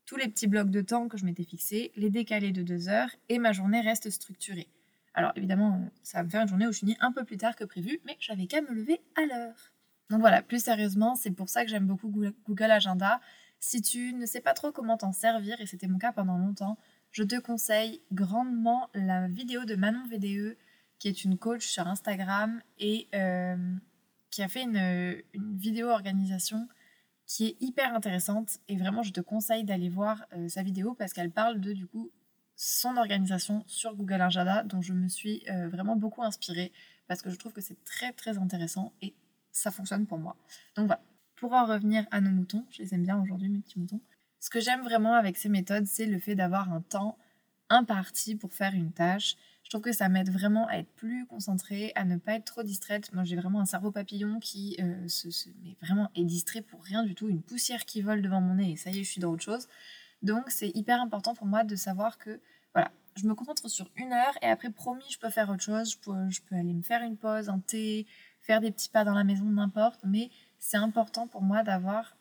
tous 0.06 0.16
les 0.16 0.28
petits 0.28 0.48
blocs 0.48 0.70
de 0.70 0.82
temps 0.82 1.08
que 1.08 1.18
je 1.18 1.26
m'étais 1.26 1.44
fixés, 1.44 1.92
les 1.96 2.12
décaler 2.12 2.52
de 2.52 2.62
deux 2.62 2.88
heures, 2.88 3.10
et 3.30 3.40
ma 3.40 3.52
journée 3.52 3.82
reste 3.82 4.10
structurée. 4.12 4.68
Alors, 5.14 5.32
évidemment, 5.36 5.90
ça 6.02 6.20
va 6.20 6.24
me 6.24 6.30
faire 6.30 6.42
une 6.42 6.48
journée 6.48 6.68
où 6.68 6.72
je 6.72 6.80
finis 6.80 6.98
un 7.00 7.12
peu 7.12 7.24
plus 7.24 7.38
tard 7.38 7.56
que 7.56 7.64
prévu, 7.64 8.00
mais 8.06 8.18
j'avais 8.20 8.48
qu'à 8.48 8.62
me 8.62 8.72
lever 8.72 9.02
à 9.16 9.26
l'heure. 9.26 9.72
Donc 10.10 10.20
voilà, 10.20 10.42
plus 10.42 10.64
sérieusement, 10.64 11.16
c'est 11.16 11.32
pour 11.32 11.50
ça 11.50 11.64
que 11.64 11.70
j'aime 11.70 11.88
beaucoup 11.88 12.10
Google 12.46 12.72
Agenda. 12.72 13.20
Si 13.60 13.82
tu 13.82 14.14
ne 14.14 14.26
sais 14.26 14.42
pas 14.42 14.54
trop 14.54 14.72
comment 14.72 14.98
t'en 14.98 15.14
servir, 15.14 15.60
et 15.62 15.66
c'était 15.66 15.88
mon 15.88 15.98
cas 15.98 16.12
pendant 16.12 16.38
longtemps, 16.38 16.78
je 17.12 17.24
te 17.24 17.40
conseille 17.40 18.02
grandement 18.12 18.90
la 18.94 19.28
vidéo 19.28 19.66
de 19.66 19.76
Manon 19.76 20.04
VDE, 20.08 20.58
qui 21.00 21.08
est 21.08 21.24
une 21.24 21.38
coach 21.38 21.66
sur 21.66 21.88
Instagram 21.88 22.62
et 22.80 23.08
euh, 23.14 23.56
qui 24.32 24.42
a 24.42 24.48
fait 24.48 24.64
une, 24.64 25.22
vidéo 25.56 25.90
organisation 25.90 26.68
qui 27.26 27.46
est 27.46 27.58
hyper 27.62 27.94
intéressante. 27.94 28.60
Et 28.68 28.76
vraiment, 28.78 29.04
je 29.04 29.12
te 29.12 29.22
conseille 29.22 29.64
d'aller 29.64 29.90
voir 29.90 30.26
euh, 30.34 30.50
sa 30.50 30.64
vidéo 30.64 30.96
parce 30.96 31.14
qu'elle 31.14 31.32
parle 31.32 31.62
de, 31.62 31.74
du 31.74 31.88
coup, 31.88 32.12
son 32.64 32.96
organisation 32.96 33.66
sur 33.68 33.94
Google 33.94 34.22
Agenda, 34.22 34.64
dont 34.64 34.82
je 34.82 34.94
me 34.94 35.10
suis 35.10 35.44
euh, 35.50 35.68
vraiment 35.68 35.98
beaucoup 35.98 36.24
inspirée 36.24 36.72
parce 37.08 37.22
que 37.22 37.30
je 37.30 37.36
trouve 37.36 37.52
que 37.52 37.60
c'est 37.60 37.84
très 37.84 38.14
très 38.14 38.38
intéressant 38.38 38.94
et 39.02 39.14
ça 39.52 39.70
fonctionne 39.70 40.08
pour 40.08 40.18
moi. 40.18 40.38
Donc 40.78 40.86
voilà. 40.86 41.02
Pour 41.36 41.52
en 41.52 41.66
revenir 41.66 42.06
à 42.12 42.22
nos 42.22 42.30
moutons, 42.30 42.66
je 42.72 42.82
les 42.82 42.94
aime 42.94 43.04
bien 43.04 43.20
aujourd'hui, 43.22 43.50
mes 43.50 43.60
petits 43.60 43.80
moutons. 43.80 44.00
Ce 44.40 44.50
que 44.50 44.62
j'aime 44.62 44.82
vraiment 44.82 45.16
avec 45.16 45.36
ces 45.36 45.50
méthodes, 45.50 45.86
c'est 45.88 46.06
le 46.06 46.20
fait 46.20 46.36
d'avoir 46.36 46.72
un 46.72 46.80
temps 46.80 47.18
imparti 47.70 48.36
pour 48.36 48.54
faire 48.54 48.74
une 48.74 48.94
tâche. 48.94 49.36
Je 49.64 49.70
trouve 49.70 49.82
que 49.82 49.92
ça 49.92 50.08
m'aide 50.08 50.30
vraiment 50.30 50.68
à 50.70 50.78
être 50.78 50.92
plus 50.92 51.26
concentrée, 51.26 51.92
à 51.96 52.06
ne 52.06 52.16
pas 52.16 52.36
être 52.36 52.46
trop 52.46 52.64
distraite. 52.64 53.12
Moi, 53.12 53.26
j'ai 53.26 53.36
vraiment 53.36 53.60
un 53.60 53.66
cerveau 53.66 53.92
papillon 53.92 54.40
qui 54.40 54.78
euh, 54.80 55.08
se, 55.10 55.50
mais 55.64 55.76
vraiment 55.82 56.10
est 56.16 56.24
distrait 56.24 56.62
pour 56.62 56.82
rien 56.82 57.04
du 57.04 57.14
tout. 57.14 57.28
Une 57.28 57.42
poussière 57.42 57.84
qui 57.84 58.02
vole 58.02 58.22
devant 58.22 58.40
mon 58.40 58.56
nez 58.56 58.72
et 58.72 58.76
ça 58.78 58.90
y 58.90 59.00
est, 59.00 59.04
je 59.04 59.10
suis 59.10 59.20
dans 59.20 59.32
autre 59.32 59.44
chose. 59.44 59.68
Donc, 60.24 60.50
c'est 60.50 60.70
hyper 60.70 61.02
important 61.02 61.36
pour 61.36 61.46
moi 61.46 61.64
de 61.64 61.76
savoir 61.76 62.18
que, 62.18 62.40
voilà, 62.74 62.92
je 63.16 63.28
me 63.28 63.36
concentre 63.36 63.70
sur 63.70 63.90
une 63.96 64.14
heure 64.14 64.38
et 64.42 64.48
après, 64.48 64.72
promis, 64.72 65.04
je 65.10 65.20
peux 65.20 65.30
faire 65.30 65.50
autre 65.50 65.62
chose. 65.62 65.92
Je 65.92 65.98
peux, 66.00 66.30
je 66.30 66.42
peux 66.42 66.56
aller 66.56 66.74
me 66.74 66.82
faire 66.82 67.04
une 67.04 67.18
pause, 67.18 67.50
un 67.50 67.60
thé, 67.60 68.08
faire 68.42 68.62
des 68.62 68.72
petits 68.72 68.90
pas 68.90 69.04
dans 69.04 69.14
la 69.14 69.24
maison, 69.24 69.46
n'importe. 69.46 70.00
Mais 70.04 70.32
c'est 70.60 70.78
important 70.78 71.28
pour 71.28 71.42
moi 71.42 71.64
d'avoir 71.64 72.18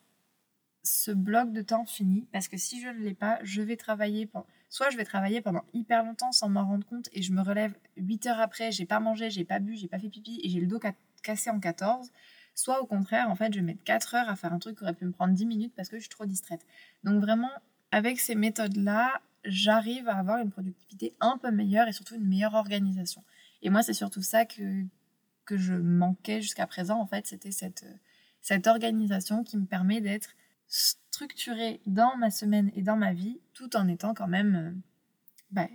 ce 0.83 1.13
bloc 1.13 1.53
de 1.53 1.63
temps 1.63 1.85
fini 1.87 2.27
parce 2.33 2.49
que 2.49 2.57
si 2.57 2.81
je 2.81 2.89
ne 2.89 2.99
l'ai 2.99 3.15
pas, 3.15 3.39
je 3.43 3.63
vais 3.63 3.77
travailler 3.77 4.27
pendant... 4.27 4.47
soit 4.69 4.91
je 4.91 4.97
vais 4.97 5.05
travailler 5.05 5.41
pendant 5.41 5.65
hyper 5.73 6.05
longtemps 6.05 6.33
sans 6.33 6.49
m'en 6.49 6.67
rendre 6.67 6.85
compte 6.87 7.09
et 7.13 7.23
je 7.23 7.33
me 7.33 7.41
relève 7.41 7.73
8 7.97 8.27
heures 8.27 8.41
après, 8.41 8.73
j'ai 8.73 8.85
pas 8.85 8.99
mangé, 8.99 9.31
j'ai 9.31 9.45
pas 9.45 9.61
bu, 9.61 9.77
j'ai 9.77 9.89
pas 9.89 9.99
fait 9.99 10.09
pipi 10.09 10.41
et 10.43 10.49
j'ai 10.49 10.61
le 10.61 10.67
dos 10.67 10.81
cassé 11.23 11.51
en 11.51 11.61
14, 11.61 12.11
soit 12.55 12.83
au 12.83 12.87
contraire, 12.87 13.31
en 13.31 13.37
fait, 13.37 13.53
je 13.53 13.61
vais 13.61 13.65
mettre 13.65 13.85
4 13.85 14.15
heures 14.17 14.29
à 14.29 14.35
faire 14.35 14.53
un 14.53 14.59
truc 14.59 14.79
qui 14.79 14.83
aurait 14.83 14.95
pu 14.95 15.05
me 15.05 15.13
prendre 15.13 15.35
10 15.35 15.47
minutes 15.47 15.73
parce 15.77 15.89
que 15.89 15.97
je 15.97 16.03
suis 16.03 16.11
trop 16.11 16.27
distraite. 16.27 16.67
Donc 17.05 17.21
vraiment, 17.21 17.51
avec 17.93 18.19
ces 18.19 18.35
méthodes-là, 18.35 19.21
j'arrive 19.45 20.09
à 20.09 20.17
avoir 20.17 20.39
une 20.39 20.51
productivité 20.51 21.15
un 21.21 21.39
peu 21.39 21.51
meilleure 21.51 21.87
et 21.87 21.93
surtout 21.93 22.15
une 22.15 22.27
meilleure 22.27 22.55
organisation. 22.55 23.23
Et 23.61 23.71
moi, 23.71 23.83
c'est 23.83 23.93
surtout 23.93 24.23
ça 24.23 24.47
que, 24.47 24.85
que 25.45 25.57
je 25.57 25.75
manquais 25.75 26.41
jusqu'à 26.41 26.67
présent, 26.67 26.99
en 26.99 27.07
fait, 27.07 27.27
c'était 27.27 27.53
cette, 27.53 27.85
cette 28.41 28.67
organisation 28.67 29.45
qui 29.45 29.59
me 29.59 29.67
permet 29.67 30.01
d'être 30.01 30.31
structurée 30.67 31.81
dans 31.87 32.17
ma 32.17 32.31
semaine 32.31 32.71
et 32.75 32.83
dans 32.83 32.97
ma 32.97 33.13
vie, 33.13 33.41
tout 33.53 33.77
en 33.77 33.87
étant 33.89 34.15
quand 34.15 34.27
même 34.27 34.57
euh, 34.57 34.73
bah, 35.51 35.69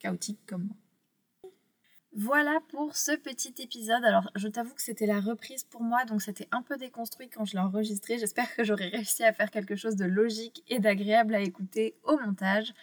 chaotique 0.00 0.40
comme 0.46 0.64
moi. 0.64 0.76
Voilà 2.14 2.60
pour 2.68 2.94
ce 2.94 3.12
petit 3.12 3.54
épisode. 3.58 4.04
Alors, 4.04 4.30
je 4.34 4.46
t'avoue 4.46 4.74
que 4.74 4.82
c'était 4.82 5.06
la 5.06 5.18
reprise 5.18 5.64
pour 5.64 5.82
moi, 5.82 6.04
donc 6.04 6.20
c'était 6.20 6.46
un 6.50 6.60
peu 6.60 6.76
déconstruit 6.76 7.30
quand 7.30 7.46
je 7.46 7.54
l'ai 7.54 7.60
enregistré. 7.60 8.18
J'espère 8.18 8.54
que 8.54 8.64
j'aurai 8.64 8.88
réussi 8.88 9.24
à 9.24 9.32
faire 9.32 9.50
quelque 9.50 9.76
chose 9.76 9.96
de 9.96 10.04
logique 10.04 10.62
et 10.68 10.78
d'agréable 10.78 11.34
à 11.34 11.40
écouter 11.40 11.96
au 12.02 12.18
montage. 12.18 12.74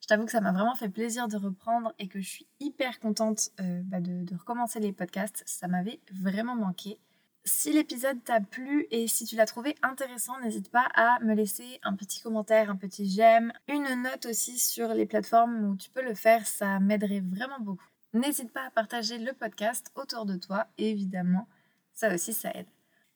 Je 0.00 0.06
t'avoue 0.06 0.24
que 0.24 0.32
ça 0.32 0.40
m'a 0.40 0.52
vraiment 0.52 0.74
fait 0.74 0.88
plaisir 0.88 1.28
de 1.28 1.36
reprendre 1.36 1.92
et 1.98 2.08
que 2.08 2.18
je 2.18 2.28
suis 2.28 2.46
hyper 2.60 2.98
contente 2.98 3.50
euh, 3.60 3.82
bah, 3.84 4.00
de, 4.00 4.24
de 4.24 4.34
recommencer 4.34 4.80
les 4.80 4.92
podcasts. 4.92 5.42
Ça 5.44 5.68
m'avait 5.68 6.00
vraiment 6.10 6.56
manqué. 6.56 6.98
Si 7.44 7.72
l'épisode 7.72 8.24
t'a 8.24 8.40
plu 8.40 8.86
et 8.90 9.06
si 9.06 9.26
tu 9.26 9.36
l'as 9.36 9.46
trouvé 9.46 9.74
intéressant, 9.82 10.40
n'hésite 10.40 10.70
pas 10.70 10.88
à 10.94 11.18
me 11.20 11.34
laisser 11.34 11.78
un 11.82 11.94
petit 11.94 12.22
commentaire, 12.22 12.70
un 12.70 12.76
petit 12.76 13.06
j'aime, 13.08 13.52
une 13.68 14.02
note 14.02 14.24
aussi 14.24 14.58
sur 14.58 14.94
les 14.94 15.04
plateformes 15.04 15.64
où 15.64 15.76
tu 15.76 15.90
peux 15.90 16.02
le 16.02 16.14
faire, 16.14 16.46
ça 16.46 16.80
m'aiderait 16.80 17.20
vraiment 17.20 17.60
beaucoup. 17.60 17.84
N'hésite 18.18 18.52
pas 18.52 18.66
à 18.66 18.70
partager 18.70 19.16
le 19.16 19.32
podcast 19.32 19.92
autour 19.94 20.26
de 20.26 20.36
toi, 20.36 20.66
évidemment, 20.76 21.46
ça 21.92 22.12
aussi 22.12 22.32
ça 22.32 22.50
aide. 22.52 22.66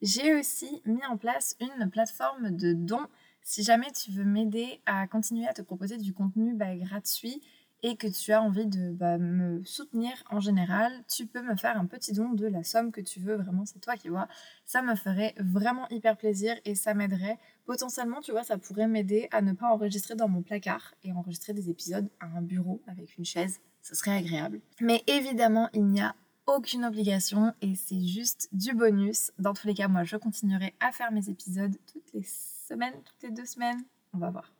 J'ai 0.00 0.32
aussi 0.32 0.80
mis 0.84 1.04
en 1.06 1.16
place 1.16 1.56
une 1.58 1.90
plateforme 1.90 2.52
de 2.52 2.72
dons 2.72 3.08
si 3.42 3.64
jamais 3.64 3.90
tu 3.90 4.12
veux 4.12 4.24
m'aider 4.24 4.80
à 4.86 5.08
continuer 5.08 5.48
à 5.48 5.54
te 5.54 5.62
proposer 5.62 5.96
du 5.96 6.14
contenu 6.14 6.54
bah, 6.54 6.76
gratuit 6.76 7.42
et 7.82 7.96
que 7.96 8.06
tu 8.06 8.32
as 8.32 8.40
envie 8.40 8.66
de 8.66 8.92
bah, 8.92 9.18
me 9.18 9.64
soutenir 9.64 10.12
en 10.30 10.38
général, 10.38 10.92
tu 11.08 11.26
peux 11.26 11.42
me 11.42 11.56
faire 11.56 11.76
un 11.76 11.86
petit 11.86 12.12
don 12.12 12.34
de 12.34 12.46
la 12.46 12.62
somme 12.62 12.92
que 12.92 13.00
tu 13.00 13.18
veux, 13.18 13.34
vraiment 13.34 13.64
c'est 13.64 13.80
toi 13.80 13.96
qui 13.96 14.08
vois. 14.08 14.28
Ça 14.66 14.82
me 14.82 14.94
ferait 14.94 15.34
vraiment 15.36 15.88
hyper 15.88 16.16
plaisir 16.16 16.54
et 16.64 16.76
ça 16.76 16.94
m'aiderait. 16.94 17.40
Potentiellement, 17.64 18.20
tu 18.20 18.30
vois, 18.30 18.44
ça 18.44 18.56
pourrait 18.56 18.86
m'aider 18.86 19.26
à 19.32 19.42
ne 19.42 19.52
pas 19.52 19.66
enregistrer 19.66 20.14
dans 20.14 20.28
mon 20.28 20.42
placard 20.42 20.94
et 21.02 21.10
enregistrer 21.10 21.54
des 21.54 21.70
épisodes 21.70 22.08
à 22.20 22.26
un 22.26 22.42
bureau 22.42 22.80
avec 22.86 23.18
une 23.18 23.24
chaise 23.24 23.58
ce 23.82 23.94
serait 23.94 24.16
agréable. 24.16 24.60
Mais 24.80 25.02
évidemment, 25.06 25.68
il 25.74 25.84
n'y 25.86 26.00
a 26.00 26.14
aucune 26.46 26.84
obligation 26.84 27.52
et 27.60 27.74
c'est 27.74 28.02
juste 28.02 28.48
du 28.52 28.74
bonus. 28.74 29.32
Dans 29.38 29.54
tous 29.54 29.66
les 29.66 29.74
cas, 29.74 29.88
moi, 29.88 30.04
je 30.04 30.16
continuerai 30.16 30.74
à 30.80 30.92
faire 30.92 31.12
mes 31.12 31.28
épisodes 31.28 31.76
toutes 31.92 32.12
les 32.14 32.24
semaines, 32.24 32.94
toutes 33.04 33.22
les 33.22 33.30
deux 33.30 33.46
semaines. 33.46 33.82
On 34.12 34.18
va 34.18 34.30
voir. 34.30 34.52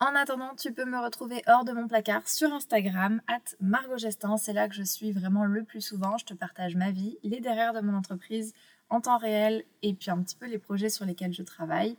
En 0.00 0.14
attendant, 0.16 0.54
tu 0.56 0.72
peux 0.72 0.84
me 0.84 0.98
retrouver 0.98 1.42
hors 1.46 1.64
de 1.64 1.72
mon 1.72 1.88
placard 1.88 2.28
sur 2.28 2.52
Instagram, 2.52 3.22
at 3.26 3.56
Margot 3.60 3.96
Gestin. 3.96 4.36
C'est 4.36 4.52
là 4.52 4.68
que 4.68 4.74
je 4.74 4.82
suis 4.82 5.12
vraiment 5.12 5.44
le 5.44 5.64
plus 5.64 5.80
souvent. 5.80 6.18
Je 6.18 6.24
te 6.24 6.34
partage 6.34 6.74
ma 6.74 6.90
vie, 6.90 7.16
les 7.22 7.40
derrière 7.40 7.72
de 7.72 7.80
mon 7.80 7.96
entreprise 7.96 8.52
en 8.90 9.00
temps 9.00 9.18
réel 9.18 9.64
et 9.82 9.94
puis 9.94 10.10
un 10.10 10.22
petit 10.22 10.36
peu 10.36 10.46
les 10.46 10.58
projets 10.58 10.90
sur 10.90 11.04
lesquels 11.04 11.32
je 11.32 11.42
travaille 11.42 11.96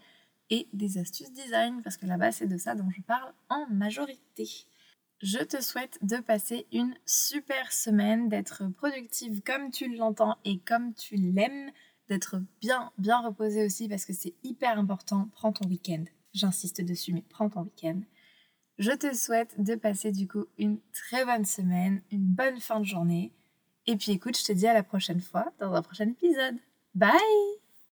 et 0.50 0.68
des 0.74 0.98
astuces 0.98 1.32
design 1.32 1.82
parce 1.82 1.98
que 1.98 2.06
là-bas, 2.06 2.32
c'est 2.32 2.48
de 2.48 2.58
ça 2.58 2.76
dont 2.76 2.90
je 2.90 3.02
parle 3.02 3.34
en 3.50 3.66
majorité. 3.70 4.68
Je 5.26 5.40
te 5.40 5.60
souhaite 5.60 5.98
de 6.04 6.18
passer 6.18 6.68
une 6.72 6.94
super 7.08 7.72
semaine, 7.72 8.30
d'être 8.30 8.62
productive 8.78 9.42
comme 9.42 9.72
tu 9.72 9.96
l'entends 9.96 10.38
et 10.46 10.60
comme 10.60 10.94
tu 10.94 11.16
l'aimes, 11.16 11.72
d'être 12.10 12.40
bien, 12.62 12.92
bien 13.00 13.18
reposée 13.22 13.66
aussi 13.66 13.90
parce 13.90 14.06
que 14.06 14.14
c'est 14.14 14.36
hyper 14.44 14.78
important. 14.78 15.28
Prends 15.34 15.52
ton 15.52 15.68
week-end. 15.68 16.04
J'insiste 16.36 16.84
dessus, 16.84 17.12
mais 17.12 17.24
prends 17.28 17.50
ton 17.50 17.64
week-end. 17.64 18.02
Je 18.78 18.92
te 18.92 19.16
souhaite 19.16 19.60
de 19.60 19.74
passer 19.74 20.12
du 20.12 20.28
coup 20.28 20.46
une 20.60 20.78
très 20.94 21.26
bonne 21.26 21.46
semaine, 21.46 22.04
une 22.12 22.28
bonne 22.28 22.60
fin 22.60 22.80
de 22.80 22.86
journée. 22.86 23.34
Et 23.88 23.96
puis 23.96 24.12
écoute, 24.12 24.38
je 24.38 24.44
te 24.44 24.52
dis 24.52 24.68
à 24.68 24.76
la 24.76 24.84
prochaine 24.84 25.22
fois 25.22 25.52
dans 25.60 25.74
un 25.74 25.82
prochain 25.82 26.08
épisode. 26.08 26.58
Bye 26.94 27.65